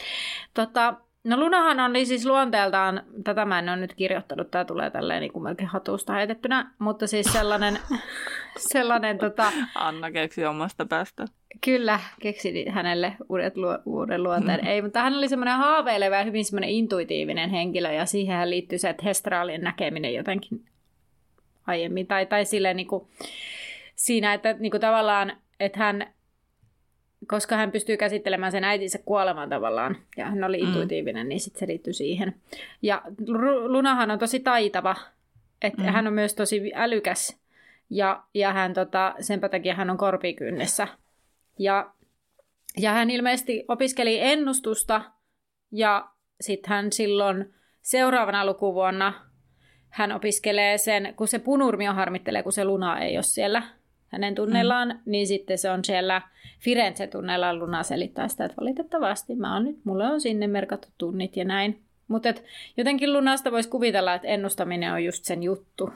[0.54, 0.94] Tota,
[1.24, 5.20] no Lunahan on niin siis luonteeltaan, tätä mä en ole nyt kirjoittanut, tämä tulee tälleen
[5.20, 7.78] niin kuin melkein hatusta heitettynä, mutta siis sellainen,
[8.72, 11.24] sellainen tota, Anna keksi omasta päästä.
[11.64, 14.66] Kyllä, keksin hänelle uudet luo, uuden luonteen.
[14.66, 18.88] Ei, mutta hän oli semmoinen haaveileva ja hyvin semmoinen intuitiivinen henkilö, ja siihen liittyy se,
[18.88, 20.64] että Hestraalin näkeminen jotenkin
[21.66, 23.08] aiemmin, tai, tai silleen niin kuin,
[23.94, 26.12] siinä, että niin kuin tavallaan, että hän,
[27.30, 30.68] koska hän pystyy käsittelemään sen äitinsä kuoleman tavallaan, ja hän oli Mm.
[30.68, 32.34] intuitiivinen, niin sitten se liittyy siihen.
[32.82, 33.02] Ja
[33.66, 34.96] Lunahan on tosi taitava,
[35.62, 35.88] että Mm.
[35.88, 37.40] hän on myös tosi älykäs,
[37.90, 40.88] ja, ja hän tota, senpä takia hän on korpikynnessä.
[41.58, 41.90] Ja,
[42.76, 45.02] ja hän ilmeisesti opiskeli ennustusta
[45.72, 46.08] ja
[46.40, 49.12] sitten hän silloin seuraavana lukuvuonna
[49.88, 53.62] hän opiskelee sen, kun se punurmio harmittelee, kun se luna ei ole siellä
[54.10, 55.00] hänen tunnellaan, mm.
[55.06, 56.22] niin sitten se on siellä
[56.60, 61.44] Firenze-tunnellaan luna selittää sitä, että valitettavasti mä oon nyt, mulle on sinne merkattu tunnit ja
[61.44, 61.82] näin.
[62.08, 62.28] Mutta
[62.76, 65.90] jotenkin lunasta voisi kuvitella, että ennustaminen on just sen juttu.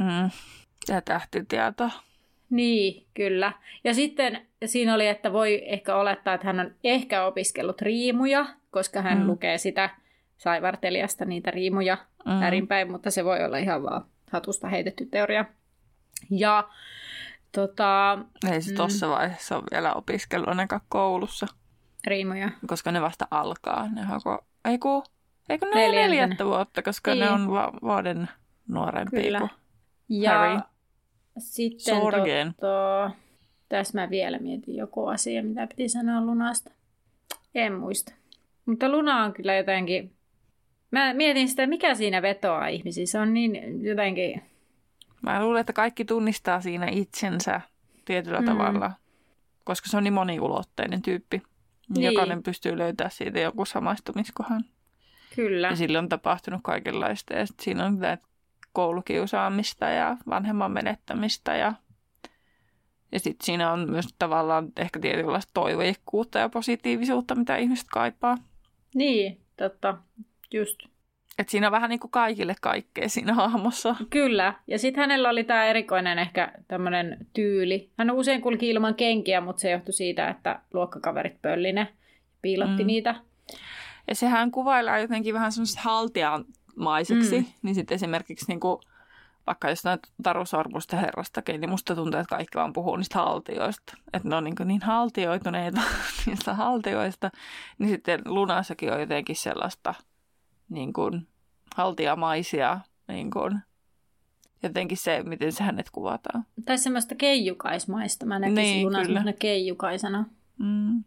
[0.00, 0.30] Mm.
[0.88, 1.90] Ja tähtitieto.
[2.50, 3.52] Niin, kyllä.
[3.84, 9.02] Ja sitten siinä oli, että voi ehkä olettaa, että hän on ehkä opiskellut riimuja, koska
[9.02, 9.26] hän mm.
[9.26, 9.90] Lukee sitä
[10.36, 12.40] saivartelijasta niitä riimuja mm.
[12.40, 15.44] Väärinpäin, mutta se voi olla ihan vaan hatusta heitetty teoria.
[16.30, 16.68] Ja
[17.52, 18.18] tota,
[18.52, 18.76] Ei se Mm.
[18.76, 21.46] tuossa vaiheessa ole vielä opiskellut ainakaan koulussa,
[22.06, 22.50] riimuja.
[22.66, 23.88] koska ne vasta alkaa.
[23.88, 24.44] Ne hako...
[24.64, 25.04] Ei ku...
[25.48, 26.08] Eikö ne ole Neljäntenä.
[26.22, 27.20] neljättä vuotta, koska Niin.
[27.20, 28.28] ne on va- vuoden
[28.68, 29.38] nuorempia Kyllä.
[29.38, 29.50] kuin
[30.08, 30.60] Ja Harry.
[31.38, 32.54] sitten Sorgen.
[32.54, 33.10] Tota,
[33.68, 36.70] tässä mä vielä mietin joku asia, mitä piti sanoa Lunasta.
[37.54, 38.12] En muista.
[38.66, 40.12] Mutta Luna on kyllä jotenkin...
[40.90, 43.06] Mä mietin sitä, mikä siinä vetoaa ihmisiä.
[43.06, 44.42] Se on niin jotenkin...
[45.22, 47.60] Mä luulen, että kaikki tunnistaa siinä itsensä
[48.04, 48.46] tietyllä Mm.
[48.46, 48.92] tavalla,
[49.64, 51.42] koska se on niin moniulotteinen tyyppi.
[51.88, 52.04] Niin.
[52.04, 54.64] Jokainen pystyy löytämään siitä joku samaistumiskohan.
[55.36, 55.68] Kyllä.
[55.68, 57.34] Ja sille on tapahtunut kaikenlaista.
[57.34, 57.98] Ja siinä on
[58.72, 61.56] koulukiusaamista ja vanhemman menettämistä.
[61.56, 61.72] Ja,
[63.12, 68.36] ja sitten siinä on myös tavallaan ehkä tietynlaista toiveikkuutta ja positiivisuutta, mitä ihmiset kaipaa.
[68.94, 69.98] Niin, totta.
[70.52, 70.82] Just.
[71.38, 73.96] Et siinä on vähän niin kuin kaikille kaikkea siinä hahmossa.
[74.10, 74.54] Kyllä.
[74.66, 77.90] Ja sitten hänellä oli tämä erikoinen ehkä tämmöinen tyyli.
[77.98, 81.88] Hän usein kulki ilman kenkiä, mutta se johtui siitä, että luokkakaverit pölli ne,
[82.42, 82.86] piilotti mm.
[82.86, 83.14] Niitä.
[84.08, 87.40] Ja sehän kuvaillaan jotenkin vähän semmoiset haltiamaiseksi.
[87.40, 87.46] Mm.
[87.62, 88.80] Niin sitten esimerkiksi niin kuin,
[89.46, 93.96] vaikka jostain Taru Sormusta herrastakin, niin musta tuntuu, että kaikki vaan puhuu niistä haltioista.
[94.12, 95.80] Että ne on niin, niin haltioituneita
[96.26, 97.30] niistä haltioista.
[97.78, 99.94] Niin sitten Lunassakin on jotenkin sellaista
[100.72, 101.26] niin kuin,
[101.76, 103.58] haltiamaisia, niin kuin,
[104.62, 106.44] jotenkin se, miten se hänet kuvataan.
[106.64, 108.26] Tai semmoista keijukaismaista.
[108.26, 109.32] Mä näkisin niin, Lunan kyllä.
[109.38, 110.24] keijukaisena.
[110.58, 111.04] Mm.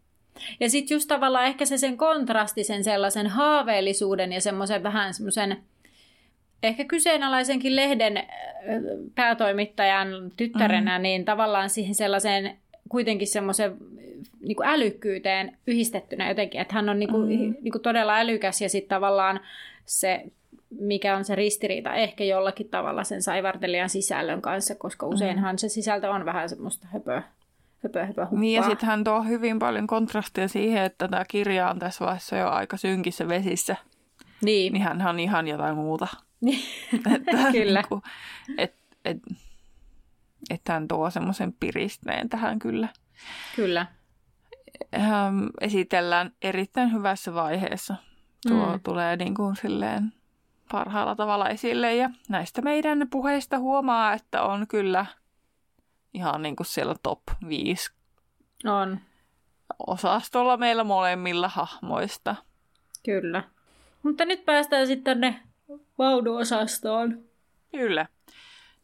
[0.60, 5.56] Ja sitten just tavallaan ehkä se sen kontrasti, sen sellaisen haaveellisuuden ja semmoisen vähän semmoisen
[6.62, 8.24] ehkä kyseenalaisenkin lehden äh,
[9.14, 11.02] päätoimittajan tyttärenä, mm.
[11.02, 13.76] niin tavallaan siihen sellaiseen kuitenkin semmoisen
[14.40, 17.54] niin älykkyyteen yhdistettynä jotenkin, että hän on niin kuin, mm.
[17.62, 19.40] niin kuin todella älykäs ja sitten tavallaan
[19.84, 20.24] se,
[20.80, 26.10] mikä on se ristiriita ehkä jollakin tavalla sen saivartelijan sisällön kanssa, koska useinhan se sisältö
[26.10, 27.22] on vähän semmoista höpöä,
[27.82, 28.40] höpö, höpö, huppaa.
[28.40, 32.36] Niin ja sitten hän tuo hyvin paljon kontrastia siihen, että tämä kirja on tässä vaiheessa
[32.36, 33.76] jo aika synkissä vesissä.
[34.42, 36.06] Niin, Niin hän on ihan jotain muuta.
[36.40, 36.60] niin.
[37.14, 37.80] Että, Kyllä.
[37.80, 38.02] Niin kuin,
[38.58, 39.18] et, et,
[40.50, 42.88] että hän tuo semmoisen piristeen tähän kyllä.
[43.56, 43.86] kyllä.
[44.94, 47.96] Ähm, esitellään erittäin hyvässä vaiheessa.
[48.48, 48.80] Tuo Mm.
[48.82, 50.12] tulee niin kuin silleen
[50.72, 51.94] parhaalla tavalla esille.
[51.94, 55.06] Ja näistä meidän puheista huomaa, että on kyllä
[56.14, 57.90] ihan niin kuin siellä top 5
[58.64, 59.00] On,
[59.86, 62.36] osastolla meillä molemmilla hahmoista.
[63.04, 63.42] kyllä.
[64.02, 65.40] Mutta nyt päästään sitten tänne
[65.98, 67.24] vaunuosastoon.
[67.72, 68.06] Kyllä.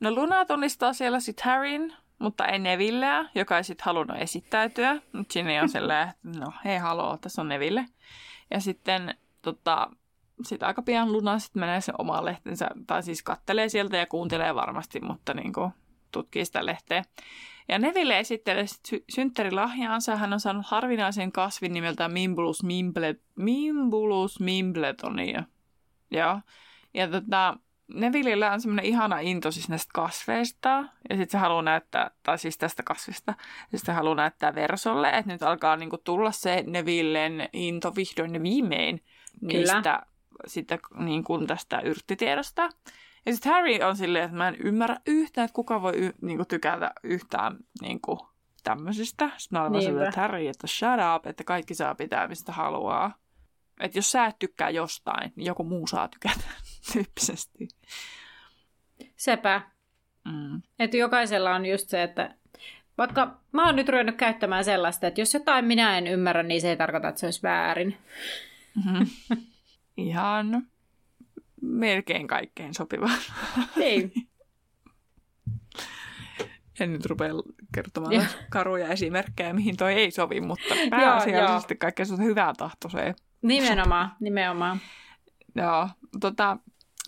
[0.02, 4.94] No Luna tunnistaa siellä sitten Harryn, mutta ei Nevilleä, joka ei sitten halunnut esittäytyä.
[5.12, 7.86] Mutta sinne on sellainen, että no hei haloo, tässä on Neville.
[8.50, 9.90] Ja sitten tota,
[10.44, 14.54] sit aika pian Luna sitten menee sen omaan lehtensä, tai siis kattelee sieltä ja kuuntelee
[14.54, 15.70] varmasti, mutta niin kuin
[16.12, 17.04] tutkii sitä lehteä.
[17.68, 20.16] Ja Neville esittelee sy- synttärilahjaansa.
[20.16, 25.42] Hän on saanut harvinaisen kasvin nimeltä Mimbulus, Mimble, Mimbulus Mimbletonia.
[26.10, 26.40] Joo.
[26.94, 27.56] Ja tota,
[27.94, 30.68] Nevillillä on semmoinen ihana into siis näistä kasveista.
[31.10, 33.34] Ja sitten se haluaa näyttää, tai siis tästä kasvista.
[33.72, 38.34] Ja sitten se haluaa näyttää Versolle, että nyt alkaa niinku tulla se Nevillen into vihdoin
[38.34, 39.04] ja viimein
[39.40, 40.02] niistä Kyllä.
[40.46, 42.68] Sitä, niin kuin tästä yrttitiedosta.
[43.26, 46.44] Ja sitten Harry on silleen, että mä en ymmärrä yhtään, että kuka voi y- niinku,
[46.44, 48.28] tykätä yhtään niinku,
[48.64, 49.30] tämmöisistä.
[49.36, 53.21] Sitten mä olen että Harry, että shut up, että kaikki saa pitää mistä haluaa.
[53.80, 56.44] Että jos sä et tykkää jostain, niin joku muu saa tykätä
[56.92, 57.68] tyyppisesti.
[59.16, 59.62] Sepä.
[60.24, 60.62] Mm.
[60.78, 62.34] Että jokaisella on just se, että
[62.98, 66.70] vaikka mä oon nyt ruvennut käyttämään sellaista, että jos jotain minä en ymmärrä, niin se
[66.70, 67.98] ei tarkoita, että se olisi väärin.
[68.76, 69.06] Mm-hmm.
[69.96, 70.66] Ihan
[71.62, 73.10] melkein kaikkein sopiva.
[73.76, 74.12] Ei.
[76.80, 77.32] En nyt rupea
[77.74, 78.24] kertomaan ja.
[78.50, 83.14] karuja esimerkkejä, mihin toi ei sovi, mutta pääasiallisesti kaikkea hyvää tahtoiseen.
[83.42, 84.80] Nimenomaan, nimenomaan.
[85.54, 85.88] Joo,
[86.20, 86.58] tota,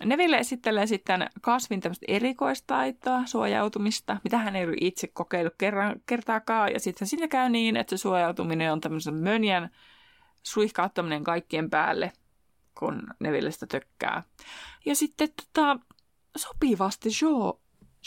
[0.05, 6.73] Neville esittelee sitten kasvin tämmöistä erikoistaitoa, suojautumista, mitä hän ei ole itse kokeillut kerran, kertaakaan.
[6.73, 9.69] Ja sitten siinä käy niin, että se suojautuminen on tämmöisen mönjän
[10.43, 12.11] suihkauttaminen kaikkien päälle,
[12.79, 14.23] kun Nevillestä tökkää.
[14.85, 15.79] Ja sitten tota,
[16.37, 17.59] sopivasti Jo,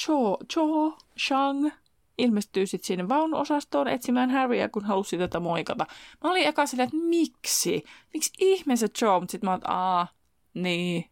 [0.08, 1.70] Jo, Jo, Shang
[2.18, 5.86] ilmestyy sitten sinne vaunuosastoon etsimään Harryä, kun halusi tätä moikata.
[6.24, 7.84] Mä olin eka silleen, että miksi?
[8.14, 9.20] Miksi ihmeessä Joe?
[9.20, 10.08] Mutta sitten mä olin, että aa,
[10.54, 11.04] niin.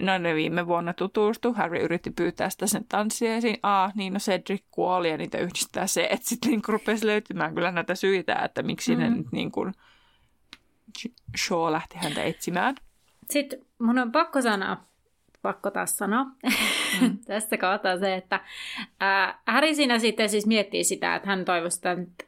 [0.00, 1.52] No ne viime vuonna tutustu.
[1.52, 3.58] Harry yritti pyytää sitä sen tanssia esiin.
[3.62, 7.72] Aa, niin no Cedric kuoli ja niitä yhdistää se, että sitten niin rupesi löytymään kyllä
[7.72, 9.02] näitä syitä, että miksi mm.
[9.02, 9.72] ne nyt niin kuin
[11.46, 12.74] Shaw lähti häntä etsimään.
[13.30, 14.76] Sitten mun on pakko sanoa,
[15.42, 17.18] pakko taas sanoa mm.
[17.26, 18.40] tästä kohtaa se, että
[19.00, 21.80] ää, Harry siinä sitten siis miettii sitä, että hän toivoisi,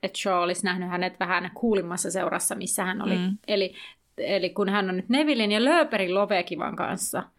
[0.03, 3.19] että Shaw olisi nähnyt hänet vähän kuulimmassa seurassa, missä hän oli.
[3.19, 3.39] Mm.
[3.49, 3.75] Eli,
[4.19, 7.23] eli kun hän on nyt Nevillin ja Lööperin Lovekivan kanssa–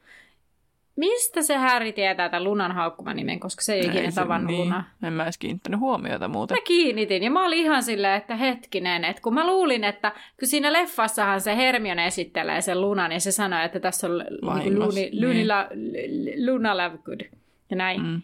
[0.96, 4.66] Mistä se Harry tietää tämän Lunan haukkuman nimen, koska se ei ikinä tavannut niin.
[4.66, 4.84] Luna?
[5.04, 6.58] En mä edes kiinnittänyt huomiota muuten.
[6.58, 10.48] Mä kiinnitin ja mä olin ihan silleen, että hetkinen, että kun mä luulin, että kun
[10.48, 14.26] siinä leffassahan se Hermione esittelee sen Lunan ja se sanoo, että tässä on
[14.64, 16.46] niin Luni, Lunilla, niin.
[16.46, 17.22] Luna Lovegood
[17.70, 18.02] ja näin.
[18.02, 18.22] Mm.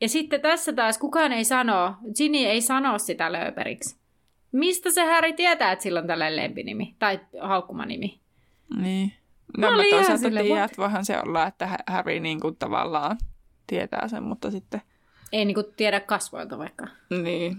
[0.00, 3.96] Ja sitten tässä taas kukaan ei sano, Ginny ei sano sitä lööperiksi.
[4.52, 8.20] Mistä se Harry tietää, että sillä on tällainen lempinimi tai haukkumanimi?
[8.76, 9.12] Niin.
[9.58, 13.18] No, mä toisaalta tiedän, että voihan se olla, että Harry niin kuin tavallaan
[13.66, 14.82] tietää sen, mutta sitten...
[15.32, 16.86] Ei niin kuin tiedä kasvoilta vaikka.
[17.22, 17.56] Niin.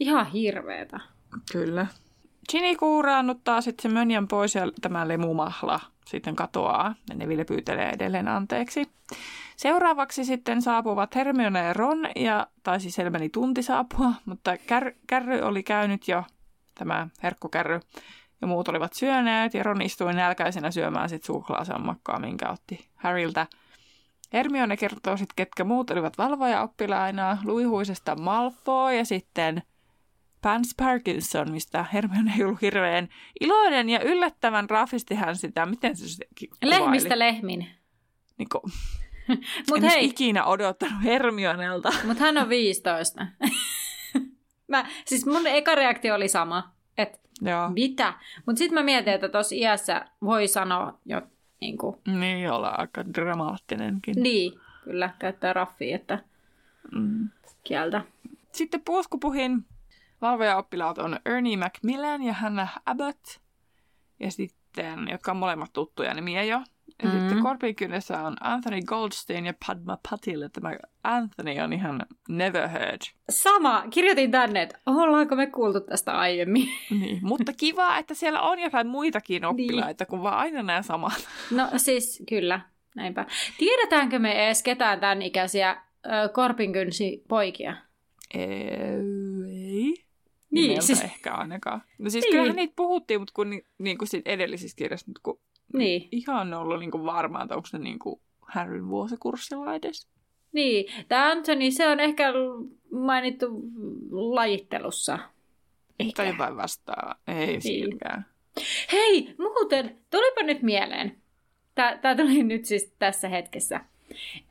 [0.00, 1.00] Ihan hirveetä.
[1.52, 1.86] Kyllä.
[2.52, 6.94] Ginny kuuraannuttaa sitten se mönjän pois ja tämä lemumahla sitten katoaa.
[7.08, 8.88] Ja Neville pyytelee edelleen anteeksi.
[9.56, 15.40] Seuraavaksi sitten saapuvat Hermione ja Ron, ja, tai siis meni tunti saapua, mutta kär, kärry
[15.40, 16.24] oli käynyt jo,
[16.74, 17.80] tämä herkkukärry,
[18.40, 23.46] ja muut olivat syöneet, ja Ron istui nälkäisenä syömään sitten suklaasammakkaa, minkä otti Harryltä.
[24.32, 29.62] Hermione kertoo sitten, ketkä muut olivat valvoja oppilaina, luihuisesta Malfoy ja sitten
[30.42, 33.08] Pans Parkinson, mistä Hermione ei ollut hirveän
[33.40, 36.80] iloinen ja yllättävän rafisti hän sitä, miten se kuvaili?
[36.80, 37.66] Lehmistä lehmin.
[38.38, 38.62] Niin kuin,
[39.70, 40.04] Mut en hei.
[40.04, 41.92] ikinä odottanut Hermionelta.
[42.04, 43.26] Mutta hän on 15.
[44.68, 46.75] Mä, siis mun eka reaktio oli sama.
[46.98, 47.70] Että Joo.
[47.70, 48.14] mitä?
[48.46, 51.22] Mutta sitten mä mietin, että tuossa iässä voi sanoa jo
[51.60, 51.96] niin kuin...
[52.06, 54.14] Niin, olla aika dramaattinenkin.
[54.22, 56.18] Niin, kyllä, käyttää raffia, että
[56.92, 57.28] mm.
[57.64, 58.02] kieltä.
[58.52, 59.64] Sitten puuskupuhin
[60.22, 63.40] valvoja-oppilaat on Ernie Macmillan ja Hannah Abbott.
[64.20, 66.62] Ja sitten, jotka on molemmat tuttuja nimiä jo.
[67.02, 67.20] Ja mm-hmm.
[67.20, 70.48] sitten korpikynnessä on Anthony Goldstein ja Padma Patil.
[70.52, 73.00] Tämä Anthony on ihan never heard.
[73.30, 73.84] Sama.
[73.90, 76.68] Kirjoitin tänne, että ollaanko me kuultu tästä aiemmin.
[76.90, 79.44] Niin, mutta kiva, että siellä on jotain muitakin niin.
[79.44, 80.08] oppilaita niin.
[80.08, 81.28] kuin vaan aina nämä samat.
[81.50, 82.60] No siis kyllä,
[82.94, 83.26] näinpä.
[83.58, 85.82] Tiedetäänkö me edes ketään tämän ikäisiä
[86.32, 87.76] korpinkynsi poikia?
[88.34, 89.94] Ei.
[90.50, 91.02] Niin, siis...
[91.02, 91.82] ehkä ainakaan.
[91.98, 92.32] No siis niin.
[92.32, 95.40] kyllähän niitä puhuttiin, mutta kun, niin kuin siitä edellisissä kirjassa, kun
[95.72, 96.08] niin.
[96.12, 100.08] Ihan ollut niin kuin varma, että onko se niin kuin Harryn vuosikurssilla edes.
[100.52, 102.32] Niin, tämä Anthony, se on ehkä
[102.90, 103.46] mainittu
[104.10, 105.18] lajittelussa.
[106.00, 106.12] Ehkä.
[106.16, 107.14] Tai jotain vastaa.
[107.26, 107.62] Ei niin.
[107.62, 108.26] silläkään.
[108.92, 111.16] Hei, muuten, tulipa nyt mieleen.
[111.74, 113.80] Tämä tuli nyt siis tässä hetkessä.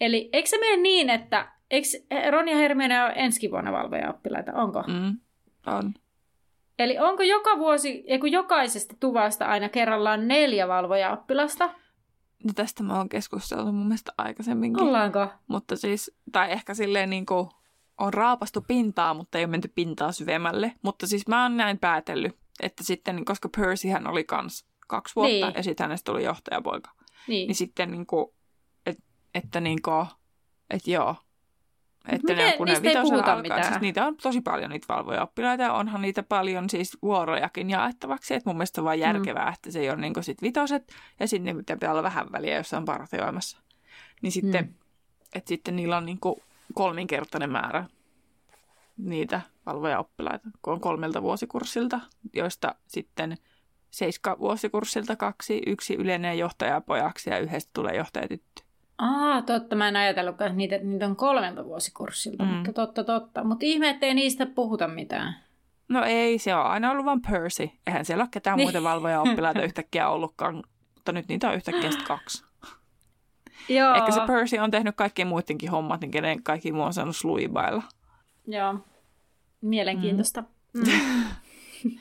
[0.02, 1.88] Eli eikö se mene niin, että eikö
[2.32, 4.54] Ron ja Hermione ole ensi vuonna valvoja-oppilaita?
[4.54, 4.84] Onko?
[4.88, 5.18] Mm,
[5.66, 5.94] on.
[6.80, 11.70] Eli onko joka vuosi, eiku jokaisesta tuvasta aina kerrallaan neljä valvoja-oppilasta?
[12.44, 14.84] No tästä mä oon keskustellut mun mielestä aikaisemminkin.
[14.84, 15.28] Ollaanko?
[15.48, 17.50] Mutta siis, tai ehkä silleen niin kuin
[18.00, 20.74] on raapastu pintaa, mutta ei ole menty pintaa syvemmälle.
[20.82, 25.54] Mutta siis mä oon näin päätellyt, että sitten, koska Percyhän oli kans kaksi vuotta Niin.
[25.56, 26.92] ja sitten hänestä tuli johtajapoika.
[27.28, 27.48] Niin.
[27.48, 28.28] Niin sitten niin kuin,
[28.86, 28.98] et,
[29.36, 30.06] että niin kuin,
[30.70, 31.16] että joo.
[32.08, 33.64] Että Miten- ne, kun ne niistä ei vitosella puhuta alkaa, mitään?
[33.64, 38.34] siis niitä on tosi paljon niitä valvoja-oppilaita ja onhan niitä paljon siis vuorojakin jaettavaksi.
[38.34, 41.56] Että mun mielestä on vaan järkevää, että se ei ole niin sit vitoset ja sitten
[41.58, 43.60] ne pitää olla vähän väliä jossain partioimassa.
[44.22, 44.74] Niin sitten, Mm.
[45.36, 46.20] että sitten niillä on niin
[46.74, 47.86] kolminkertainen määrä
[48.98, 52.00] niitä valvoja-oppilaita, kun on kolmelta vuosikurssilta,
[52.34, 53.38] joista sitten
[53.92, 58.65] seiska vuosikurssilta kaksi, yksi yleinen johtajapojaksi ja yhdestä tulee johtajatyttö.
[58.98, 59.76] Aa, totta.
[59.76, 62.50] Mä en ajatellutkaan, että niitä, niitä on kolmelta vuosikurssilta, Mm.
[62.50, 62.56] mm.
[62.56, 63.44] mutta totta, totta.
[63.44, 65.36] Mutta ihme, ettei niistä puhuta mitään.
[65.90, 67.70] No ei, se on aina ollut vain Percy.
[67.88, 68.66] Eihän siellä ole ketään Niin.
[68.66, 70.64] muita valvoja-oppilaita yhtäkkiä ollutkaan,
[70.96, 72.44] mutta nyt niitä on yhtäkkiä sitten kaksi.
[73.70, 73.96] Joo.
[73.96, 77.84] Ehkä se Percy on tehnyt kaikkien muidenkin hommat, niin kenen kaikki muu on saanut sluibailla.
[78.48, 78.76] Joo.
[79.62, 80.44] Mielenkiintoista.
[80.74, 80.84] Mm.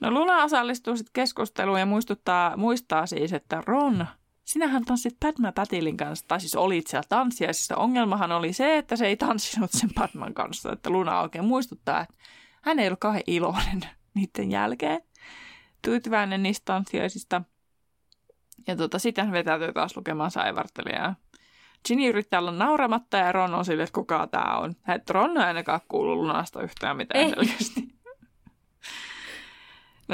[0.00, 4.06] No Luna osallistuu sitten keskusteluun ja muistuttaa, muistaa siis, että Ron,
[4.44, 7.76] sinähän tanssit Padma Patilin kanssa, tai siis olit siellä tanssiaisissa.
[7.76, 12.14] Ongelmahan oli se, että se ei tanssinut sen Padman kanssa, että Luna oikein muistuttaa, että
[12.62, 13.80] hän ei ollut kauhean iloinen
[14.14, 15.00] niiden jälkeen.
[15.82, 17.42] Tyytyväinen niistä tanssiaisista.
[18.66, 21.14] Ja tota, sitten hän vetäytyy taas lukemaan saivartelijaa.
[21.88, 24.74] Ginny yrittää olla nauramatta ja Ron on sille, että kuka tämä on.
[24.88, 27.30] Et Ron ei ainakaan kuulu Lunasta yhtään mitään Ei.
[27.30, 27.94] selkeästi.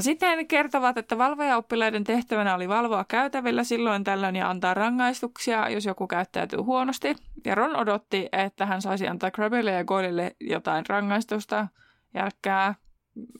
[0.01, 5.68] No sitten he kertovat, että valvojaoppilaiden tehtävänä oli valvoa käytävillä silloin tällöin ja antaa rangaistuksia,
[5.68, 7.14] jos joku käyttäytyy huonosti.
[7.44, 11.68] Ja Ron odotti, että hän saisi antaa Crabelle ja Goylille jotain rangaistusta,
[12.14, 12.74] järkkää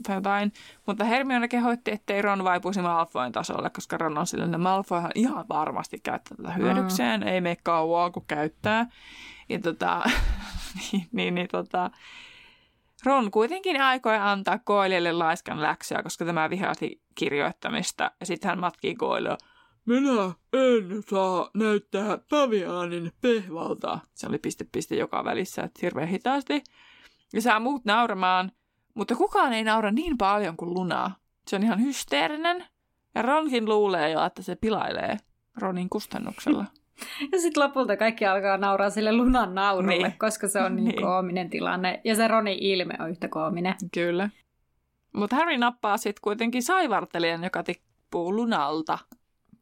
[0.07, 0.53] tai jotain.
[0.87, 5.45] Mutta Hermione kehoitti, ettei Ron vaipuisi Malfoyn tasolle, koska Ron on silleen, että Malfoyhan ihan
[5.49, 7.23] varmasti käyttää tätä hyödykseen.
[7.23, 8.87] Ei mene kauaa, kun käyttää.
[9.49, 10.03] Ja tota,
[10.93, 11.91] niin, niin, niin tota,
[13.05, 18.11] Ron kuitenkin aikoi antaa Goylelle laiskan läksyä, koska tämä vihasi kirjoittamista.
[18.21, 19.37] Ja sitten hän matkii Goylea.
[19.87, 23.99] Minä en saa näyttää paviaanin pehvalta.
[24.15, 26.63] Se oli piste piste joka välissä, että hirveän hitaasti.
[27.33, 28.53] Ja saa muut nauramaan,
[28.95, 31.11] mutta kukaan ei naura niin paljon kuin Luna.
[31.49, 32.65] Se on ihan hysteerinen.
[33.15, 35.17] Ja Ronkin luulee jo, että se pilailee
[35.57, 36.65] Ronin kustannuksella.
[37.33, 40.19] Ja sitten lopulta kaikki alkaa nauraa sille lunan naurulle, Niin.
[40.19, 40.95] koska se on niin, Niin.
[40.97, 42.01] niin koominen tilanne.
[42.05, 43.75] Ja se Ronin ilme on yhtä koominen.
[43.95, 44.31] Kyllä.
[45.13, 48.99] Mutta Harry nappaa sitten kuitenkin saivartelijan, joka tippuu lunalta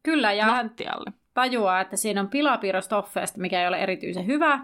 [0.03, 1.13] Kyllä, ja hän lattialle.
[1.35, 4.61] tajuaa, että siinä on pilapiirros Toffeesta, mikä ei ole erityisen hyvä.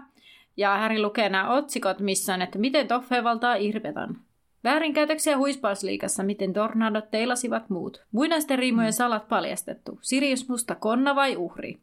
[0.57, 4.17] Ja Häri lukee nämä otsikot, missä on, että miten Toffe valtaa Irvetan.
[4.63, 8.05] Väärinkäytöksiä huispausliikassa, miten tornadot teilasivat muut.
[8.11, 9.99] Muinaisten riimojen salat paljastettu.
[10.01, 11.77] Sirius musta konna vai uhri?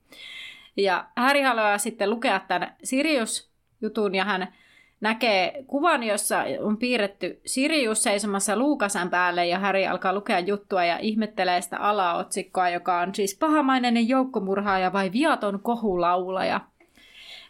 [0.77, 4.55] Ja Häri haluaa sitten lukea tämän Sirius-jutun ja hän
[5.01, 10.99] näkee kuvan, jossa on piirretty Sirius seisomassa luukasan päälle ja Häri alkaa lukea juttua ja
[10.99, 16.61] ihmettelee sitä alaotsikkoa, joka on siis pahamainen joukkomurhaaja vai viaton kohulaulaja.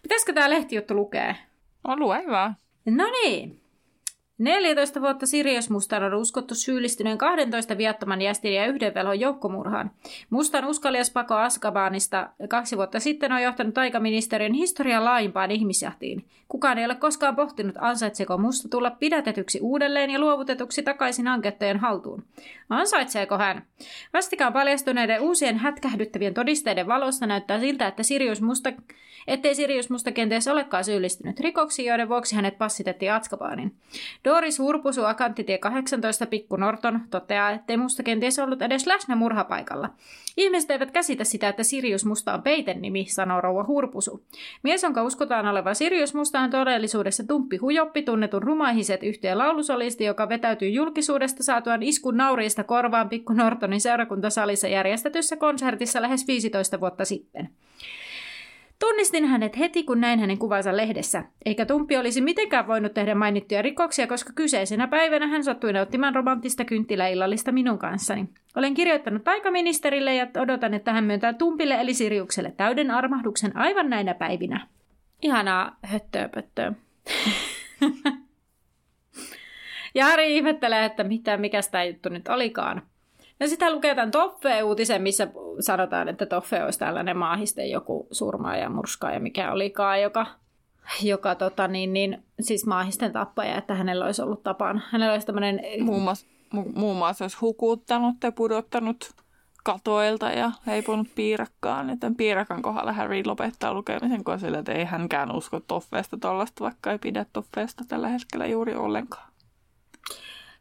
[0.03, 1.35] Pitäisikö tämä lehtijuttu lukea?
[1.85, 2.57] On lue vaan.
[2.87, 3.62] No niin.
[4.43, 9.91] 14 vuotta Sirius Mustan on uskottu syyllistyneen 12 viattoman jästin ja yhden velhon joukkomurhaan.
[10.31, 16.25] Mustan uskalias pako Askabanista kaksi vuotta sitten on johtanut aikaministeriön historian laajimpaan ihmisjahtiin.
[16.49, 22.25] Kukaan ei ole koskaan pohtinut, ansaitseeko musta tulla pidätetyksi uudelleen ja luovutetuksi takaisin ankettojen haltuun.
[22.71, 23.63] Ansaitseeko hän?
[24.13, 28.73] Vastikään paljastuneiden uusien hätkähdyttävien todisteiden valossa näyttää siltä, että Sirius Musta,
[29.27, 33.75] ettei Sirius Musta kenties olekaan syyllistynyt rikoksiin, joiden vuoksi hänet passitettiin Atskabaanin.
[34.33, 39.91] Doris Hurpusu Akantitie 18 Pikku Norton toteaa, ettei Musta kenties ollut edes läsnä murhapaikalla.
[40.37, 44.25] Ihmiset eivät käsitä sitä, että Sirius Musta on peiten nimi, sanoo rouva Hurpusu.
[44.63, 50.29] Mies, jonka uskotaan olevan Sirius Musta, on todellisuudessa tumppi hujoppi, tunnetun rumaihiset yhtiön laulusolisti, joka
[50.29, 57.51] vetäytyy julkisuudesta saatuaan iskun nauriista korvaan Pikku Nortonin seurakuntasalissa järjestetyssä konsertissa lähes 15 vuotta sitten.
[58.83, 61.25] Tunnistin hänet heti, kun näin hänen kuvansa lehdessä.
[61.45, 66.65] Eikä Tumppi olisi mitenkään voinut tehdä mainittuja rikoksia, koska kyseisenä päivänä hän sattui nauttimaan romanttista
[66.65, 68.29] kynttiläillallista minun kanssani.
[68.57, 74.15] Olen kirjoittanut aikaministerille ja odotan, että hän myöntää Tumpille eli Siriukselle täyden armahduksen aivan näinä
[74.15, 74.67] päivinä.
[75.23, 76.73] Ihanaa höttöä pöttöä.
[79.95, 82.83] ja Harry ihmettelee, että mitä, mikä tämä juttu nyt olikaan.
[83.43, 85.29] No hän lukee tämän Toffe-uutisen, missä
[85.61, 90.27] sanotaan, että Toffe olisi tällainen maahisten joku surmaaja, murskaaja, mikä olikaan, joka
[91.03, 94.81] joka tota, niin, niin, siis maahisten tappaja, että hänellä olisi ollut tapana.
[94.91, 95.61] Hänellä olisi tämmöinen...
[95.81, 99.11] Muun muassa, mu- muun muassa olisi hukuttanut ja pudottanut
[99.65, 101.89] katoilta ja heipunut piirakkaan.
[101.89, 106.65] Ja tämän piirakan kohdalla Harry lopettaa lukemisen, kun sillä, että ei hänkään usko toffeesta tollasta,
[106.65, 109.33] vaikka ei pidä toffeesta tällä hetkellä juuri ollenkaan.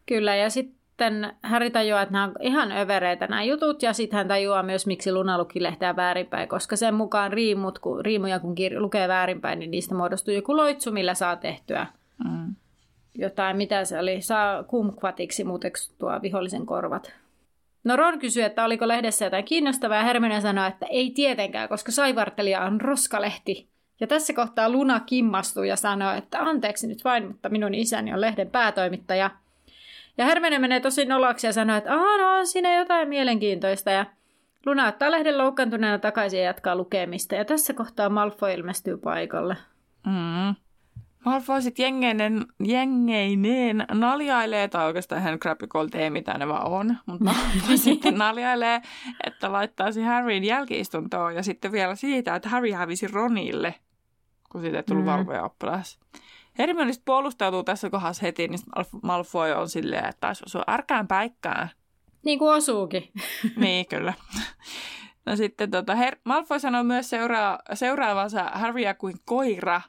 [0.06, 0.81] Kyllä, ja sitten
[1.44, 5.12] Harry tajuaa, että nämä on ihan övereitä nämä jutut, ja sitten hän tajuaa myös, miksi
[5.12, 9.72] Luna luki lehteä väärinpäin, koska sen mukaan riimut, kun, riimuja kun kir- lukee väärinpäin, niin
[9.72, 11.88] niistä muodostuu joku loitsu, millä saa tehtyä
[12.24, 12.56] mm.
[13.16, 15.46] jotain, mitä se oli, saa kumkvatiksi
[15.98, 17.14] tuo vihollisen korvat.
[17.84, 21.92] No Ron kysyi, että oliko lehdessä jotain kiinnostavaa, ja Hermione sanoi, että ei tietenkään, koska
[21.92, 23.72] saivartelija on roskalehti.
[24.00, 28.22] Ja tässä kohtaa Luna kimmastuu ja sanoo, että anteeksi nyt vain, mutta minun isäni on
[28.22, 29.30] lehden päätoimittaja.
[30.18, 33.92] Ja Hermione menee tosi noloksi ja sanoo, että aha, no on siinä jotain mielenkiintoista.
[33.92, 34.06] Ja
[34.66, 37.36] Luna ottaa lehden loukkaantuneena takaisin ja jatkaa lukemista.
[37.36, 39.58] Ja tässä kohtaa Malfoy ilmestyy paikalle.
[40.06, 40.56] Mm.
[41.26, 47.24] Malfoy sitten jengeinen, jengeineen naljailee, tai oikeastaan hän Crapicol tee mitä ne vaan on, mutta
[47.24, 48.82] Malfoy sitten naljailee,
[49.28, 53.76] että laittaisi Harryn jälkiistuntoon ja sitten vielä siitä, että Harry hävisi Ronille,
[54.52, 55.12] kun siitä ei tullut mm.
[55.12, 56.00] valvoja oppilas.
[56.58, 58.60] Hermione puolustautuu tässä kohdassa heti, niin
[59.04, 61.70] Malfoy on silleen, että taisi osua ärkään päikkään.
[62.26, 63.12] Niin kuin osuukin.
[63.56, 64.14] niin, kyllä.
[65.26, 69.82] No sitten tota, Her- Malfoy sanoi myös seuraa- seuraavansa Harrya kuin koira,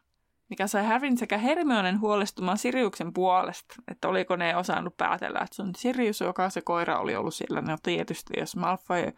[0.48, 5.62] mikä sai Harryn sekä Hermionen huolestumaan Siriuksen puolesta, että oliko ne osannut päätellä, että se
[5.62, 7.60] on Sirius, joka se koira oli ollut siellä.
[7.60, 9.12] No tietysti, jos Malfoy,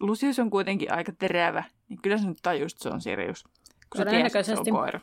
[0.00, 3.96] Lucius on kuitenkin aika terävä, niin kyllä se nyt tajusi, että se on Sirius, kun
[3.96, 5.00] se tiesi, että se on koira.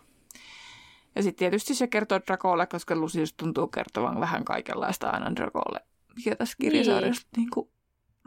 [1.16, 5.80] Ja sitten tietysti se kertoo Drakolle, koska Lucius tuntuu kertovan vähän kaikenlaista aina Drakolle,
[6.16, 7.50] mikä tässä kirjasarjassa niin.
[7.56, 7.70] niin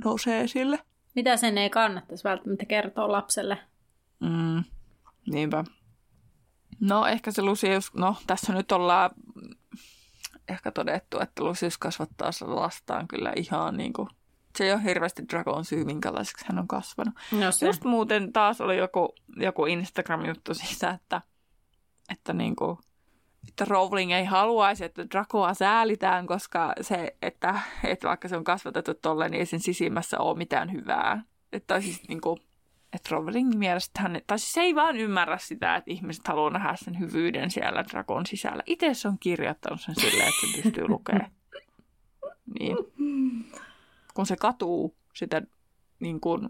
[0.05, 0.79] nousee esille.
[1.15, 3.59] Mitä sen ei kannattaisi välttämättä kertoa lapselle?
[4.21, 4.65] Mm,
[5.31, 5.65] niinpä.
[6.81, 9.11] No ehkä se Lucius, no tässä nyt ollaan
[10.49, 14.09] ehkä todettu, että Lucius kasvattaa lastaan kyllä ihan niin kuin,
[14.59, 17.15] se ei ole hirveästi Dragon syy, minkälaiseksi hän on kasvanut.
[17.33, 17.67] No se.
[17.67, 21.23] Just muuten taas oli joku, joku Instagram-juttu siitä, että,
[22.11, 22.79] että niin kuin,
[23.49, 28.95] että Rowling ei haluaisi, että Dracoa säälitään, koska se, että, että vaikka se on kasvatettu
[28.95, 31.23] tolle, niin ei sen sisimmässä ole mitään hyvää.
[31.53, 32.39] Että siis niin kuin,
[32.93, 36.77] että Rowling mielestä hän, tai siis se ei vaan ymmärrä sitä, että ihmiset haluaa nähdä
[36.77, 38.63] sen hyvyyden siellä Dragon sisällä.
[38.67, 41.31] Itse se on kirjoittanut sen silleen, että se pystyy lukemaan.
[42.59, 42.77] Niin.
[44.15, 45.43] Kun se katuu sitä
[46.01, 46.49] niin kuin,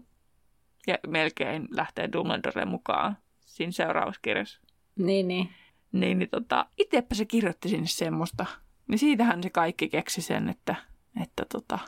[0.87, 4.59] ja melkein lähtee Dumbledore mukaan siinä seuraavassa kirjassa.
[4.95, 5.49] Niin, niin.
[5.91, 8.45] Niin, niin tota, itsepä se kirjoitti sinne semmoista.
[8.87, 10.75] Niin siitähän se kaikki keksi sen, että,
[11.21, 11.79] että tota,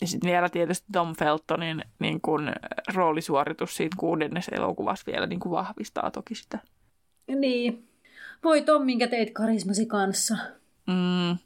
[0.00, 2.52] ja sitten vielä tietysti Tom Feltonin niin kun,
[2.94, 6.58] roolisuoritus siitä kuudennessa elokuvassa vielä niin kun vahvistaa toki sitä.
[7.26, 7.88] Niin.
[8.44, 10.36] Voi Tom, minkä teit karismasi kanssa.
[10.86, 11.38] Mm.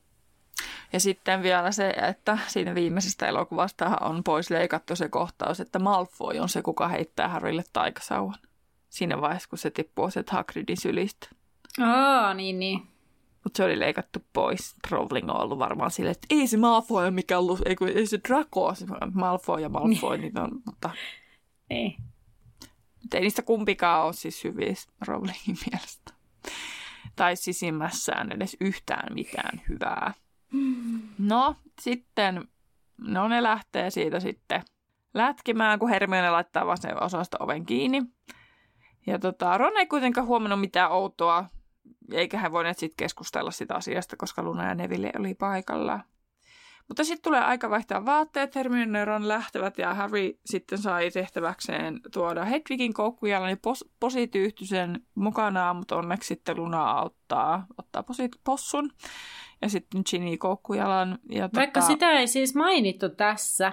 [0.92, 6.38] Ja sitten vielä se, että siinä viimeisestä elokuvasta on pois leikattu se kohtaus, että Malfoy
[6.38, 8.38] on se, kuka heittää Harrylle taikasauvan.
[8.94, 11.28] Siinä vaiheessa, kun se tippuu sieltä Hagridin sylistä.
[11.80, 12.78] Aa, niin, niin.
[13.44, 14.74] Mutta se oli leikattu pois.
[14.90, 18.20] Rowling on ollut varmaan silleen, että ei se Malfoy mikä ollut, ei, kun, ei se
[18.28, 20.90] Draco, se Malfoy ja Malfoy, niin on, mutta...
[21.70, 21.96] Ei.
[23.02, 24.74] Mutta ei niistä kumpikaan ole siis hyviä
[25.06, 26.12] Rowlingin mielestä.
[27.16, 30.14] Tai sisimmässään edes yhtään mitään hyvää.
[31.18, 32.48] No, sitten,
[32.98, 34.62] no ne lähtee siitä sitten
[35.14, 38.02] lätkimään, kun Hermione laittaa vaan sen osasta oven kiinni.
[39.06, 41.44] Ja tota, Ron ei kuitenkaan huomannut mitään outoa
[42.12, 46.00] eikä hän voineet sitten keskustella sitä asiasta, koska Luna ja Neville oli paikalla.
[46.88, 52.00] Mutta sitten tulee aika vaihtaa vaatteet, Hermione ja Ron lähtevät ja Harry sitten sai tehtäväkseen
[52.12, 58.90] tuoda Hedwigin koukkujalan ja pos- posityyhtysen mukanaan, mutta onneksi sitten Luna auttaa ottaa posit- possun
[59.62, 61.18] ja sitten Ginny koukkujalan.
[61.30, 61.92] Ja Vaikka tota...
[61.92, 63.72] sitä ei siis mainittu tässä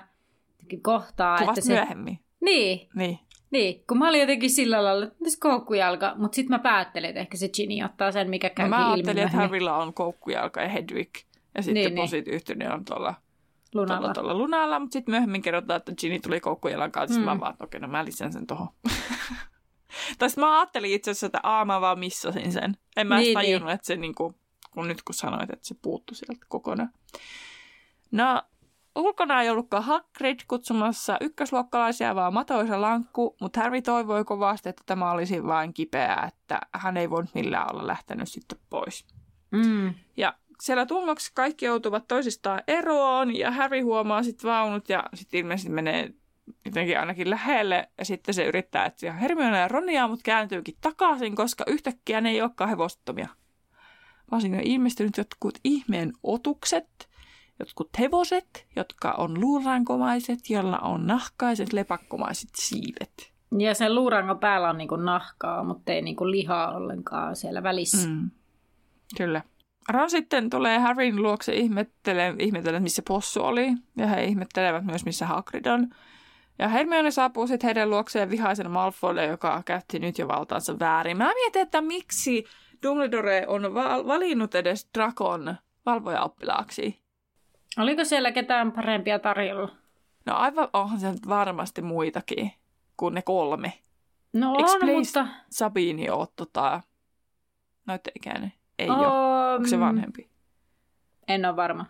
[0.82, 1.38] kohtaa.
[1.42, 1.74] että se...
[1.74, 2.20] myöhemmin.
[2.42, 2.90] Niin.
[2.96, 3.20] niin.
[3.52, 7.38] Niin, kun mä olin jotenkin sillä lailla, että koukkujalka, mutta sitten mä päättelin, että ehkä
[7.38, 11.10] se Ginny ottaa sen, mikä käy no, mä ajattelin, että Harrylla on koukkujalka ja Hedwig,
[11.56, 12.72] ja sitten niin, Posit niin.
[12.72, 13.14] on tuolla
[13.74, 17.26] lunalla, tuolla, tuolla lunalla mutta sitten myöhemmin kerrotaan, että Ginny tuli koukkujalan kanssa, mm.
[17.26, 18.68] mä vaan, okei, okay, no mä lisän sen tuohon.
[20.20, 22.78] tai mä ajattelin itse asiassa, että aa, mä vaan missasin sen.
[22.98, 23.76] En mä niin, tajunnut, niin.
[23.76, 24.36] että se niinku,
[24.72, 26.90] kun nyt kun sanoit, että se puuttu sieltä kokonaan.
[28.12, 28.42] No,
[28.96, 35.12] Ulkona ei ollutkaan Hagrid kutsumassa ykkösluokkalaisia, vaan matoisa lankku, mutta Harry toivoi kovasti, että tämä
[35.12, 39.06] olisi vain kipeää, että hän ei voinut millään olla lähtenyt sitten pois.
[39.52, 39.94] Mm.
[40.18, 45.70] Ja siellä tungoksi kaikki joutuvat toisistaan eroon ja Harry huomaa sitten vaunut ja sitten ilmeisesti
[45.70, 46.14] menee
[46.66, 51.64] jotenkin ainakin lähelle, ja sitten se yrittää etsiä Hermione ja Ronia, mutta kääntyykin takaisin, koska
[51.68, 53.28] yhtäkkiä ne ei olekaan hevosttomia.
[54.32, 57.11] Vaan siinä on ilmestynyt jotkut ihmeen otukset,
[57.60, 63.32] jotkut hevoset, jotka on luurankomaiset, joilla on nahkaiset lepakkomaiset siivet.
[63.58, 68.10] Ja sen luurangon päällä on niinku nahkaa, mutta ei niinku lihaa ollenkaan siellä välissä.
[68.10, 68.30] Mm.
[69.18, 69.42] Kyllä.
[69.90, 73.74] Ron sitten tulee Harryn luokse ihmettelee, ihmettelee, missä possu oli.
[73.98, 75.90] Ja he ihmettelevät myös, missä Hagrid on.
[76.60, 81.18] Ja Hermione saapuu sitten heidän luokseen vihaisen Malfoylle, joka käytti nyt jo valtaansa väärin.
[81.18, 82.46] Mä mietin, että miksi
[82.84, 87.01] Dumbledore on val- valinnut edes Drakon valvojaoppilaaksi.
[87.78, 89.70] Oliko siellä ketään parempia tarjolla?
[90.26, 92.52] No aivan onhan se varmasti muitakin
[92.98, 93.74] kuin ne kolme.
[94.34, 95.28] No Eikö on, mutta...
[95.50, 96.82] Sabini ole tota,
[97.88, 98.54] näytteikäinen?
[98.80, 99.54] Ei um, ole.
[99.56, 100.30] Onko se vanhempi?
[101.28, 101.86] En ole varma.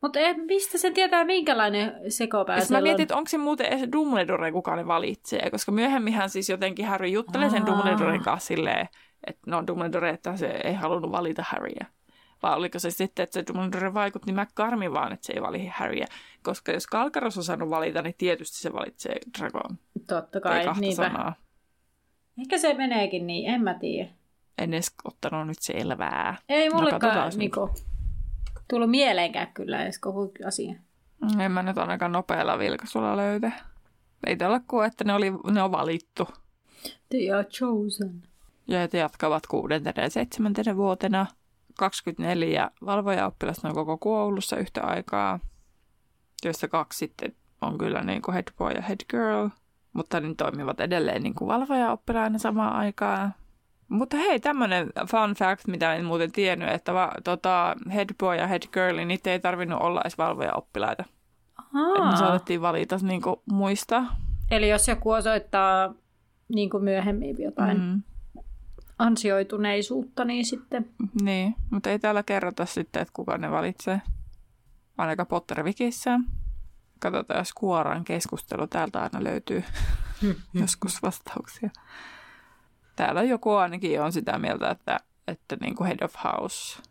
[0.00, 4.76] Mutta mistä se tietää, minkälainen sekopää Mä mietin, että onko se muuten edes Dumbledore, kuka
[4.76, 8.88] ne valitsee, koska myöhemminhän siis jotenkin Harry juttelee sen Dumbledoren kanssa silleen,
[9.26, 11.86] että no Dumbledore, että se ei halunnut valita Harryä.
[12.42, 16.06] Vai oliko se sitten, että se Dumbledore vaikutti McCarmi vaan, että se ei valihi Harryä.
[16.42, 19.78] Koska jos Kalkaros on saanut valita, niin tietysti se valitsee Dragon.
[20.06, 20.96] Totta kai, niinpä.
[20.96, 21.34] Sanaa.
[22.40, 24.10] Ehkä se meneekin niin, en mä tiedä.
[24.58, 26.36] En edes ottanut nyt selvää.
[26.48, 27.70] Ei mullekaan no, niinku,
[28.70, 30.74] tullut mieleenkään kyllä edes koko asia.
[31.38, 33.52] En mä nyt ainakaan nopealla vilkaisulla löytä.
[34.26, 36.28] Ei tällä kuin, että ne, oli, ne on valittu.
[37.08, 38.22] They are chosen.
[38.68, 41.26] Ja he jatkavat kuudentena ja seitsemäntenä vuotena
[41.78, 45.40] 24 valvojaoppilasta on koko koulussa yhtä aikaa,
[46.44, 49.48] joista kaksi sitten on kyllä niin kuin head boy ja head girl,
[49.92, 53.34] mutta ne toimivat edelleen niin kuin valvojaoppilaina samaan aikaan.
[53.88, 58.46] Mutta hei, tämmöinen fun fact, mitä en muuten tiennyt, että va, tota, head boy ja
[58.46, 61.04] head girl, niin niitä ei tarvinnut olla edes valvojaoppilaita.
[61.88, 64.04] Että me saatettiin valita niin kuin, muista.
[64.50, 65.94] Eli jos joku osoittaa
[66.48, 68.02] niin kuin myöhemmin jotain mm
[68.98, 70.90] ansioituneisuutta, niin sitten...
[71.22, 74.02] Niin, mutta ei täällä kerrota sitten, että kuka ne valitsee.
[74.98, 76.20] Ainakaan Pottervikissä.
[76.98, 79.64] Katsotaan, jos kuoraan keskustelu täältä aina löytyy
[80.60, 81.70] joskus vastauksia.
[82.96, 86.82] Täällä joku ainakin on sitä mieltä, että, että niin kuin head of house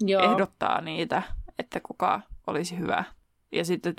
[0.00, 0.32] Joo.
[0.32, 1.22] ehdottaa niitä,
[1.58, 3.04] että kuka olisi hyvä.
[3.52, 3.94] Ja sitten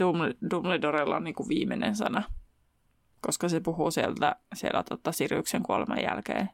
[0.51, 2.23] Dumbledorella on niin kuin viimeinen sana,
[3.21, 6.49] koska se puhuu sieltä, siellä tota Siriuksen kuoleman jälkeen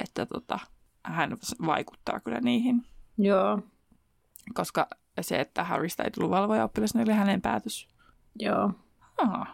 [0.00, 0.58] että tota,
[1.04, 1.36] hän
[1.66, 2.82] vaikuttaa kyllä niihin.
[3.18, 3.62] Joo.
[4.54, 4.88] Koska
[5.20, 7.88] se, että Harrystä ei tullut valvoja oppilas, niin oli hänen päätös.
[8.38, 8.70] Joo.
[9.18, 9.46] Aha.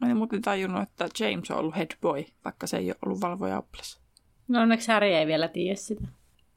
[0.00, 3.20] Mä en muuten tajunnut, että James on ollut head boy, vaikka se ei ole ollut
[3.20, 4.00] valvoja oppilas.
[4.48, 6.08] No onneksi Harry ei vielä tiedä sitä.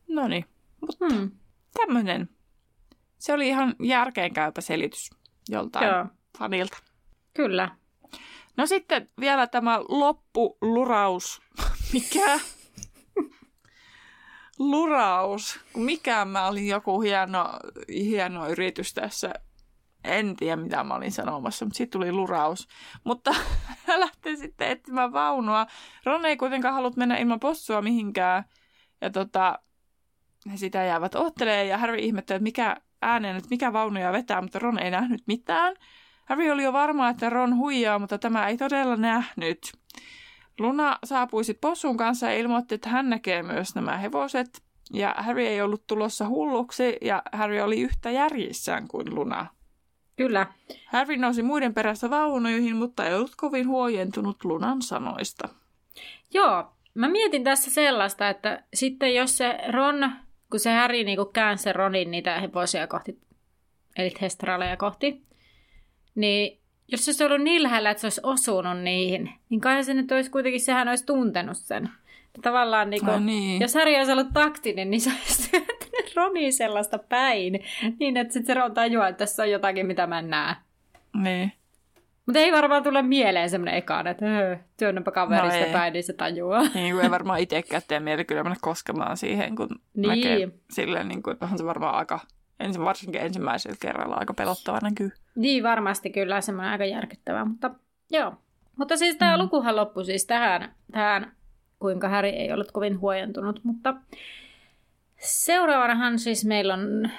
[0.07, 0.45] No niin,
[0.81, 1.31] mutta hmm.
[1.73, 2.29] tämmöinen.
[3.17, 5.09] Se oli ihan järkeenkäypä selitys
[5.49, 6.05] joltain Joo.
[6.37, 6.77] fanilta.
[7.33, 7.75] Kyllä.
[8.57, 11.41] No sitten vielä tämä loppuluraus.
[11.93, 12.39] Mikä?
[14.69, 15.59] Luraus.
[15.75, 17.49] Mikä mä olin joku hieno,
[17.89, 19.33] hieno yritys tässä.
[20.03, 22.67] En tiedä, mitä mä olin sanomassa, mutta sitten tuli luraus.
[23.03, 23.35] Mutta
[23.87, 25.67] hän lähtee sitten etsimään vaunua.
[26.05, 28.43] Ron ei kuitenkaan halua mennä ilman possua mihinkään.
[29.01, 29.59] Ja tota,
[30.51, 34.59] he sitä jäävät oottelee ja Harry ihmettelee, että mikä ääneen, että mikä vaunuja vetää, mutta
[34.59, 35.75] Ron ei nähnyt mitään.
[36.25, 39.59] Harry oli jo varma, että Ron huijaa, mutta tämä ei todella nähnyt.
[40.59, 44.61] Luna saapui sitten possun kanssa ja ilmoitti, että hän näkee myös nämä hevoset.
[44.93, 49.47] Ja Harry ei ollut tulossa hulluksi ja Harry oli yhtä järjissään kuin Luna.
[50.15, 50.47] Kyllä.
[50.85, 55.49] Harry nousi muiden perässä vaunuihin, mutta ei ollut kovin huojentunut Lunan sanoista.
[56.33, 60.11] Joo, mä mietin tässä sellaista, että sitten jos se Ron,
[60.51, 63.19] kun se Harry niin käänsi Ronin niitä hevosia kohti,
[63.97, 65.21] eli Hestraleja kohti,
[66.15, 66.60] niin
[66.91, 70.11] jos se olisi ollut niin lähellä, että se olisi osunut niihin, niin kai se nyt
[70.11, 71.89] olisi kuitenkin, sehän olisi tuntenut sen.
[72.41, 73.61] Tavallaan niin kuin, niin.
[73.61, 77.59] jos Harry olisi ollut taktinen, niin se olisi syöttänyt Roni sellaista päin,
[77.99, 80.55] niin että sitten se Ron tajuaa, että tässä on jotakin, mitä mä en näe.
[81.23, 81.51] Niin.
[82.25, 86.13] Mutta ei varmaan tule mieleen semmoinen ekaan, että öö, työnnäpä kaverista no päin, niin se
[86.13, 86.61] tajuaa.
[86.73, 90.09] Niin, ei varmaan itsekään tee mieli kyllä mennä koskemaan siihen, kun niin.
[90.09, 92.19] näkee silleen, niin kuin, että on se varmaan aika
[92.61, 95.11] ensin, varsinkin ensimmäisellä kerralla aika pelottava näkyy.
[95.35, 97.71] Niin, varmasti kyllä semmoinen aika järkyttävä, mutta
[98.11, 98.33] joo.
[98.75, 99.43] Mutta siis tämä mm.
[99.43, 101.31] lukuhan loppui siis tähän, tähän,
[101.79, 103.93] kuinka Häri ei ollut kovin huojentunut, mutta
[105.17, 107.09] seuraavanahan siis meillä on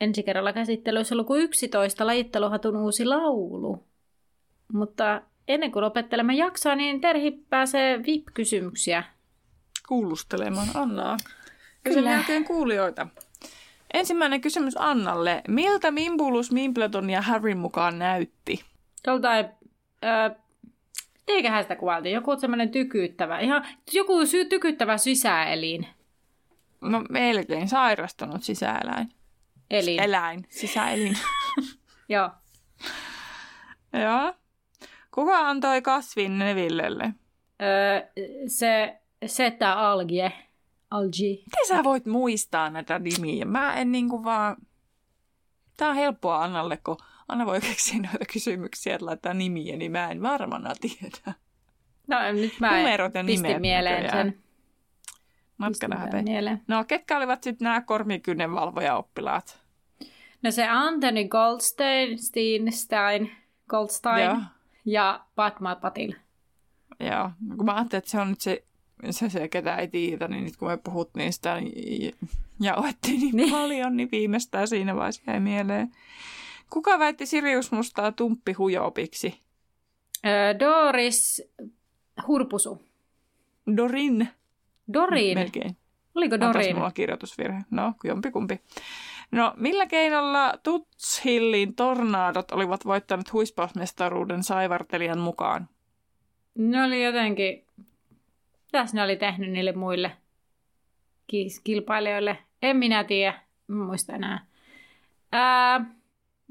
[0.00, 3.84] ensi kerralla käsittelyssä luku 11, lajitteluhatun uusi laulu.
[4.72, 9.04] Mutta ennen kuin lopettelemme jaksoa, niin Terhi pääsee VIP-kysymyksiä.
[9.88, 11.16] Kuulustelemaan Annaa.
[11.84, 13.06] Ja sen jälkeen kuulijoita.
[13.94, 15.42] Ensimmäinen kysymys Annalle.
[15.48, 18.64] Miltä Mimbulus, Mimpleton ja Harryn mukaan näytti?
[19.06, 19.44] Joltain
[20.04, 20.36] äh,
[21.28, 22.08] Eiköhän sitä kuvailtu.
[22.08, 25.86] Joku semmoinen tykyttävä, ihan joku sy- tykyttävä sisäelin.
[26.80, 29.12] No melkein sairastunut sisäeläin.
[29.70, 30.02] Elin.
[30.02, 31.18] Eläin, sisäelin.
[32.08, 32.30] Joo.
[33.92, 34.34] Joo.
[35.10, 37.14] Kuka antoi kasvin Nevillelle?
[37.62, 38.00] Öö,
[38.46, 40.32] se Setä Algie.
[40.94, 41.44] Algi.
[41.44, 43.44] Miten sä voit muistaa näitä nimiä?
[43.44, 44.56] Mä en niinku vaan...
[45.76, 46.96] Tää on helppoa Annalle, kun
[47.28, 51.34] Anna voi keksiä noita kysymyksiä, että laittaa nimiä, niin mä en varmana tiedä.
[52.06, 54.28] No nyt mä Numerot ja pistin nimet mieleen näköjään.
[54.28, 54.42] sen.
[56.24, 56.62] Mieleen.
[56.68, 59.58] No, ketkä olivat sitten nämä kormikynnenvalvoja-oppilaat?
[60.42, 63.30] No se Anthony Goldstein, Stein, Stein,
[63.68, 64.36] Goldstein Joo.
[64.84, 66.12] ja Padma Patil.
[67.00, 68.64] Joo, no, kun mä ajattelin, että se on nyt se,
[69.10, 72.14] se, se ketä ei tiedä, niin nyt kun me puhuttiin sitä niin-
[72.60, 73.50] ja oettiin niin, Niin.
[73.50, 75.90] paljon, niin viimeistään siinä vaiheessa jäi mieleen.
[76.70, 79.40] Kuka väitti Sirius Mustaa tumppihujoopiksi?
[80.60, 81.42] Doris
[82.26, 82.82] Hurpusu.
[83.76, 84.28] Dorin.
[84.92, 85.38] Dorin.
[85.38, 85.76] Melkein.
[86.14, 86.76] Oliko Antaisi Dorin?
[86.76, 87.62] mulla kirjoitusvirhe.
[87.70, 88.60] No, jompikumpi.
[89.32, 95.68] No, millä keinolla Tutshillin tornaadot olivat voittaneet huispausmestaruuden saivartelijan mukaan?
[96.58, 97.63] Ne oli jotenkin...
[98.74, 100.12] Mitäs ne oli tehnyt niille muille
[101.26, 102.38] ki- kilpailijoille?
[102.62, 103.40] En minä tiedä.
[103.70, 104.46] En muista enää.
[105.32, 105.84] Ää,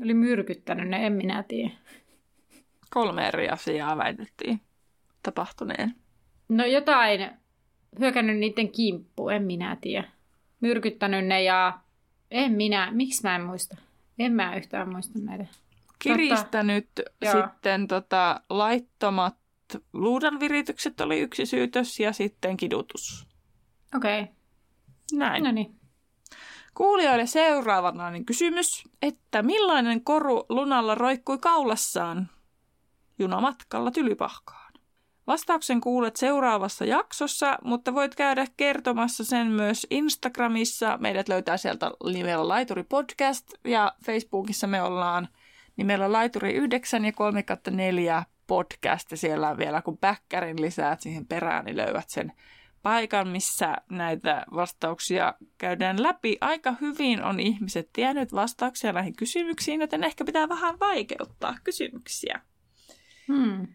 [0.04, 1.72] oli myrkyttänyt ne, en minä tiedä.
[2.90, 4.62] Kolme eri asiaa väitettiin
[5.24, 5.96] tapahtuneen.
[6.50, 7.30] No jotain
[8.00, 10.08] hyökännyt niiden kimppu, en minä tiedä.
[10.60, 11.80] Myrkyttänyt ne ja
[12.32, 13.78] en minä, miksi mä en muista?
[14.20, 15.46] En mä yhtään muista näitä.
[16.00, 16.90] Kiristänyt
[17.22, 17.34] Joo.
[17.34, 19.36] sitten tota, laittomat
[19.94, 23.28] luudanviritykset oli yksi syytös ja sitten kidutus.
[23.96, 24.34] Okei, okay.
[25.14, 25.44] Näin.
[25.44, 25.76] no niin.
[26.74, 32.30] Kuulijoille seuraavana niin kysymys, että millainen koru lunalla roikkui kaulassaan
[33.20, 34.74] junamatkalla Tylypahkaan?
[35.28, 40.98] Vastauksen kuulet seuraavassa jaksossa, mutta voit käydä kertomassa sen myös Instagramissa.
[40.98, 45.28] Meidät löytää sieltä nimellä Laituri Podcast ja Facebookissa me ollaan
[45.76, 51.66] nimellä Laituri 9 ja 3 4 podcast ja siellä vielä kun backerin lisäät siihen perään,
[51.66, 52.32] niin löydät sen
[52.84, 56.38] paikan, missä näitä vastauksia käydään läpi.
[56.42, 62.42] Aika hyvin on ihmiset tiennyt vastauksia näihin kysymyksiin, joten ehkä pitää vähän vaikeuttaa kysymyksiä.
[63.28, 63.68] Hmm.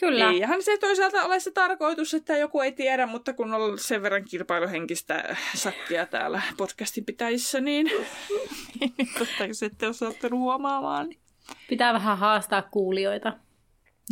[0.00, 0.30] Kyllä.
[0.30, 4.24] Eihän se toisaalta ole se tarkoitus, että joku ei tiedä, mutta kun on sen verran
[4.24, 7.86] kilpailuhenkistä sakkia täällä podcastin pitäjissä, niin,
[8.80, 11.08] niin totta, jos ette ole huomaamaan.
[11.08, 11.20] Niin.
[11.68, 13.47] Pitää vähän haastaa kuulijoita.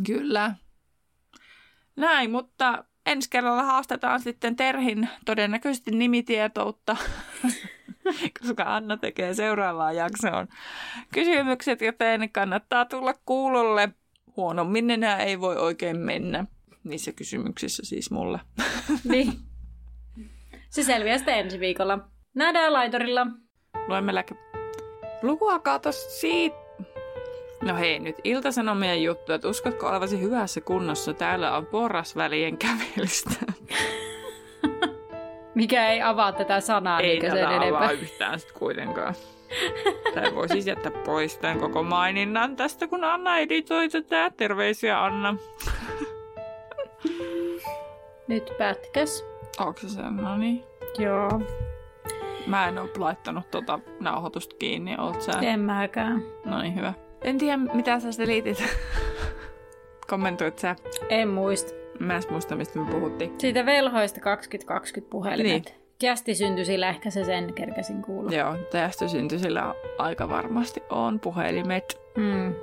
[0.07, 0.55] Kyllä.
[1.97, 6.97] Näin, mutta ensi kerralla haastetaan sitten Terhin todennäköisesti nimitietoutta,
[8.40, 10.49] koska Anna tekee seuraavaan jaksoon
[11.12, 13.88] kysymykset, joten kannattaa tulla kuulolle.
[14.36, 16.44] Huonommin enää ei voi oikein mennä
[16.84, 18.40] niissä kysymyksissä siis mulle.
[19.05, 19.32] Niin.
[20.70, 21.99] Se selviää sitten ensi viikolla.
[22.34, 23.26] Nähdään laitorilla.
[23.88, 24.34] Luemme läpi.
[25.22, 26.65] Lukua kato siitä.
[27.62, 31.14] No hei, nyt iltasanomien juttu, että uskotko olevasi hyvässä kunnossa?
[31.14, 33.30] Täällä on porrasvälien kävelystä.
[35.54, 37.68] Mikä ei avaa tätä sanaa Ei sen tätä enempää.
[37.68, 39.14] avaa yhtään sit kuitenkaan.
[40.14, 44.30] Tai voi siis jättää pois tämän koko maininnan tästä, kun Anna editoi tätä.
[44.36, 45.36] Terveisiä Anna.
[48.28, 49.24] Nyt pätkäs.
[49.59, 50.16] Onko se sen?
[50.16, 50.64] No niin.
[50.98, 51.40] Joo.
[52.46, 55.32] Mä en oo laittanut tota nauhoitusta kiinni, oot sä?
[55.40, 56.22] En mäkään.
[56.44, 56.94] No niin, hyvä.
[57.27, 58.64] En tiedä, mitä sä selitit.
[60.11, 60.77] Kommentoit sä?
[61.09, 61.72] En muista.
[61.99, 63.35] Mä en muista, mistä me puhuttiin.
[63.39, 65.64] Siitä velhoista 2020 puhelimet.
[65.64, 65.74] Niin.
[66.01, 68.31] Kästi syntyi sillä, ehkä se sen kerkäsin kuulla.
[68.31, 72.01] Joo, tästä syntyi sillä aika varmasti on puhelimet.
[72.16, 72.55] Mm.